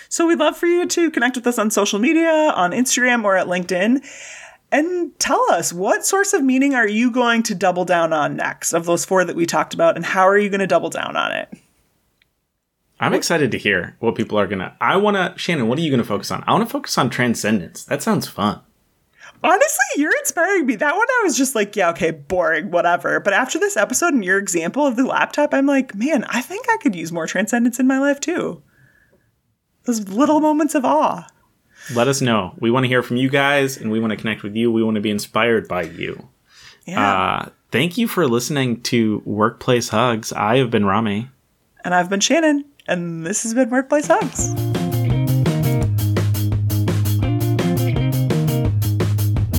So 0.08 0.26
we'd 0.26 0.38
love 0.38 0.56
for 0.56 0.66
you 0.66 0.86
to 0.86 1.10
connect 1.10 1.36
with 1.36 1.46
us 1.46 1.58
on 1.58 1.70
social 1.70 1.98
media, 1.98 2.52
on 2.54 2.72
Instagram 2.72 3.24
or 3.24 3.36
at 3.36 3.46
LinkedIn, 3.46 4.04
and 4.70 5.18
tell 5.18 5.44
us 5.50 5.72
what 5.72 6.06
source 6.06 6.32
of 6.32 6.42
meaning 6.42 6.74
are 6.74 6.88
you 6.88 7.10
going 7.10 7.42
to 7.44 7.54
double 7.54 7.84
down 7.84 8.12
on 8.12 8.36
next 8.36 8.72
of 8.72 8.86
those 8.86 9.04
four 9.04 9.24
that 9.24 9.36
we 9.36 9.46
talked 9.46 9.74
about, 9.74 9.96
and 9.96 10.04
how 10.04 10.26
are 10.26 10.38
you 10.38 10.50
going 10.50 10.60
to 10.60 10.66
double 10.66 10.90
down 10.90 11.16
on 11.16 11.32
it? 11.32 11.48
I'm 13.00 13.14
excited 13.14 13.50
to 13.52 13.58
hear 13.58 13.96
what 14.00 14.16
people 14.16 14.38
are 14.38 14.46
going 14.46 14.58
to. 14.58 14.74
I 14.80 14.96
want 14.96 15.16
to, 15.16 15.38
Shannon, 15.38 15.68
what 15.68 15.78
are 15.78 15.82
you 15.82 15.90
going 15.90 16.02
to 16.02 16.08
focus 16.08 16.30
on? 16.30 16.42
I 16.46 16.52
want 16.52 16.66
to 16.66 16.72
focus 16.72 16.98
on 16.98 17.10
transcendence. 17.10 17.84
That 17.84 18.02
sounds 18.02 18.26
fun. 18.26 18.60
Honestly, 19.42 19.84
you're 19.96 20.16
inspiring 20.18 20.66
me. 20.66 20.74
That 20.76 20.96
one 20.96 21.06
I 21.08 21.20
was 21.24 21.36
just 21.36 21.54
like, 21.54 21.76
yeah, 21.76 21.90
okay, 21.90 22.10
boring, 22.10 22.70
whatever. 22.70 23.20
But 23.20 23.34
after 23.34 23.58
this 23.58 23.76
episode 23.76 24.12
and 24.12 24.24
your 24.24 24.38
example 24.38 24.84
of 24.86 24.96
the 24.96 25.04
laptop, 25.06 25.54
I'm 25.54 25.66
like, 25.66 25.94
man, 25.94 26.24
I 26.24 26.40
think 26.42 26.66
I 26.68 26.76
could 26.78 26.96
use 26.96 27.12
more 27.12 27.26
transcendence 27.26 27.78
in 27.78 27.86
my 27.86 27.98
life 27.98 28.18
too. 28.20 28.62
Those 29.84 30.08
little 30.08 30.40
moments 30.40 30.74
of 30.74 30.84
awe. 30.84 31.26
Let 31.94 32.08
us 32.08 32.20
know. 32.20 32.54
We 32.58 32.70
want 32.70 32.84
to 32.84 32.88
hear 32.88 33.02
from 33.02 33.16
you 33.16 33.28
guys 33.30 33.76
and 33.76 33.90
we 33.90 34.00
want 34.00 34.10
to 34.10 34.16
connect 34.16 34.42
with 34.42 34.56
you. 34.56 34.70
We 34.72 34.82
want 34.82 34.96
to 34.96 35.00
be 35.00 35.10
inspired 35.10 35.68
by 35.68 35.82
you. 35.82 36.28
Yeah. 36.86 37.12
Uh, 37.46 37.48
thank 37.70 37.96
you 37.96 38.08
for 38.08 38.26
listening 38.26 38.82
to 38.82 39.22
Workplace 39.24 39.90
Hugs. 39.90 40.32
I 40.32 40.56
have 40.56 40.70
been 40.70 40.84
Rami. 40.84 41.28
and 41.84 41.94
I've 41.94 42.10
been 42.10 42.20
Shannon, 42.20 42.64
and 42.86 43.24
this 43.24 43.44
has 43.44 43.54
been 43.54 43.70
Workplace 43.70 44.08
Hugs. 44.08 44.52